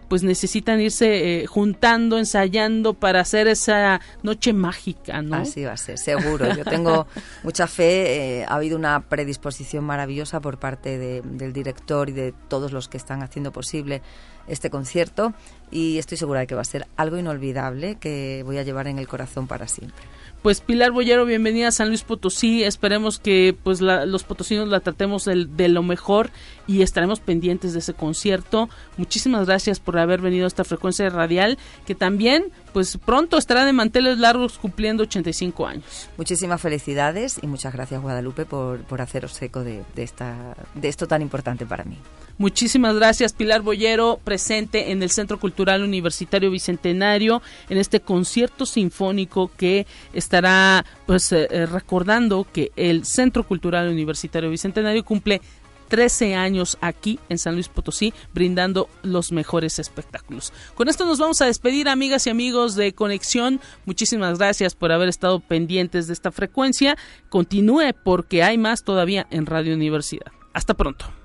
[0.08, 5.36] pues necesitan irse eh, juntando, ensayando para hacer esa noche mágica, ¿no?
[5.36, 6.54] Así va a ser, seguro.
[6.54, 7.06] Yo tengo
[7.42, 8.40] mucha fe.
[8.40, 12.96] Eh, ha habido una predisposición maravillosa por parte del director y de todos los que
[12.96, 14.02] están haciendo posible
[14.46, 15.34] este concierto
[15.70, 18.98] y estoy segura de que va a ser algo inolvidable que voy a llevar en
[18.98, 20.04] el corazón para siempre
[20.42, 22.62] pues Pilar Boyero, bienvenida a San Luis Potosí.
[22.62, 26.30] Esperemos que pues los potosinos la tratemos de, lo mejor
[26.66, 28.68] y estaremos pendientes de ese concierto.
[28.96, 33.72] Muchísimas gracias por haber venido a esta frecuencia radial que también pues pronto estará de
[33.72, 36.08] manteles largos cumpliendo 85 años.
[36.16, 41.22] Muchísimas felicidades y muchas gracias Guadalupe por, por haceros eco de, esta, de esto tan
[41.22, 41.98] importante para mí.
[42.38, 49.50] Muchísimas gracias, Pilar Boyero, presente en el Centro Cultural Universitario Bicentenario, en este concierto sinfónico
[49.56, 55.40] que estará pues eh, eh, recordando que el Centro Cultural Universitario Bicentenario cumple
[55.88, 60.52] 13 años aquí en San Luis Potosí, brindando los mejores espectáculos.
[60.76, 63.60] Con esto nos vamos a despedir, amigas y amigos de Conexión.
[63.84, 66.96] Muchísimas gracias por haber estado pendientes de esta frecuencia.
[67.30, 70.30] Continúe porque hay más todavía en Radio Universidad.
[70.52, 71.17] Hasta pronto.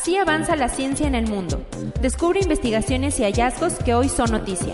[0.00, 1.66] Así avanza la ciencia en el mundo.
[2.00, 4.72] Descubre investigaciones y hallazgos que hoy son noticia.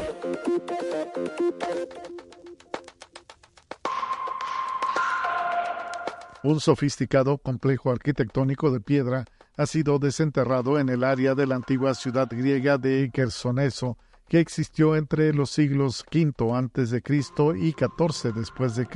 [6.43, 9.25] Un sofisticado complejo arquitectónico de piedra
[9.57, 13.97] ha sido desenterrado en el área de la antigua ciudad griega de Chersoneso,
[14.29, 17.03] que existió entre los siglos V a.C.
[17.57, 18.87] y XIV después de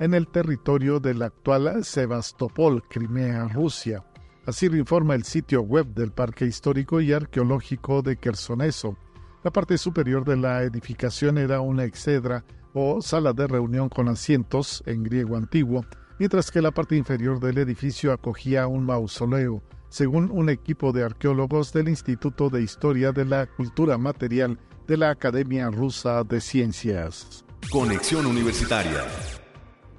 [0.00, 4.04] en el territorio del actual Sebastopol, Crimea, Rusia.
[4.46, 8.98] Así lo informa el sitio web del Parque Histórico y Arqueológico de Quersoneso.
[9.42, 14.82] La parte superior de la edificación era una exedra o sala de reunión con asientos
[14.84, 15.86] en griego antiguo,
[16.18, 21.72] mientras que la parte inferior del edificio acogía un mausoleo, según un equipo de arqueólogos
[21.72, 27.46] del Instituto de Historia de la Cultura Material de la Academia Rusa de Ciencias.
[27.70, 29.06] Conexión Universitaria.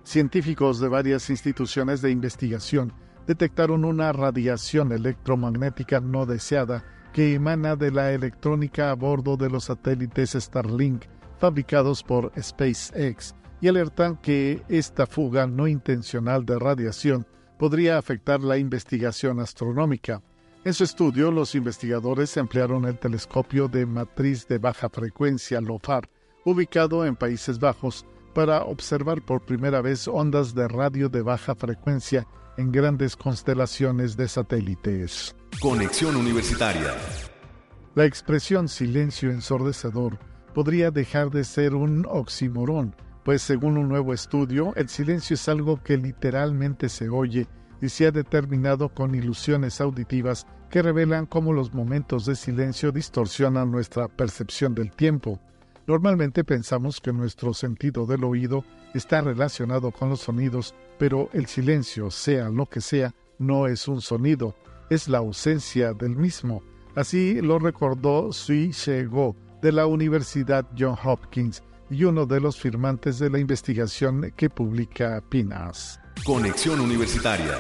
[0.04, 2.94] Científicos de varias instituciones de investigación
[3.28, 9.66] detectaron una radiación electromagnética no deseada que emana de la electrónica a bordo de los
[9.66, 11.06] satélites Starlink
[11.40, 17.26] fabricados por SpaceX y alertan que esta fuga no intencional de radiación
[17.58, 20.22] podría afectar la investigación astronómica.
[20.64, 26.10] En su estudio, los investigadores emplearon el telescopio de matriz de baja frecuencia LOFAR,
[26.44, 32.28] ubicado en Países Bajos, para observar por primera vez ondas de radio de baja frecuencia
[32.58, 35.36] en grandes constelaciones de satélites.
[35.62, 36.94] Conexión Universitaria.
[37.96, 40.20] La expresión silencio ensordecedor
[40.54, 45.82] podría dejar de ser un oximorón, pues según un nuevo estudio, el silencio es algo
[45.82, 47.48] que literalmente se oye
[47.82, 53.72] y se ha determinado con ilusiones auditivas que revelan cómo los momentos de silencio distorsionan
[53.72, 55.40] nuestra percepción del tiempo.
[55.88, 62.12] Normalmente pensamos que nuestro sentido del oído está relacionado con los sonidos, pero el silencio,
[62.12, 64.56] sea lo que sea, no es un sonido,
[64.90, 66.64] es la ausencia del mismo.
[66.96, 73.20] Así lo recordó Sui She-go de la Universidad John Hopkins y uno de los firmantes
[73.20, 76.00] de la investigación que publica PINAS.
[76.26, 77.60] Conexión Universitaria.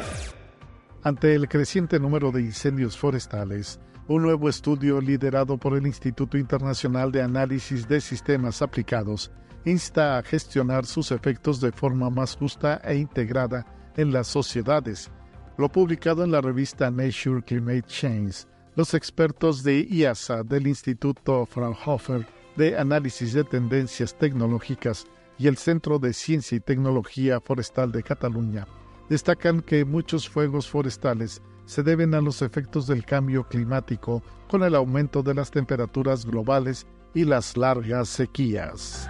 [1.04, 7.12] Ante el creciente número de incendios forestales, un nuevo estudio liderado por el Instituto Internacional
[7.12, 9.32] de Análisis de Sistemas Aplicados
[9.66, 13.66] insta a gestionar sus efectos de forma más justa e integrada
[13.97, 15.11] en las sociedades.
[15.57, 18.45] Lo publicado en la revista Nature Climate Change,
[18.76, 25.05] los expertos de IASA del Instituto Fraunhofer de Análisis de Tendencias Tecnológicas
[25.38, 28.68] y el Centro de Ciencia y Tecnología Forestal de Cataluña
[29.09, 34.76] destacan que muchos fuegos forestales se deben a los efectos del cambio climático con el
[34.76, 39.09] aumento de las temperaturas globales y las largas sequías.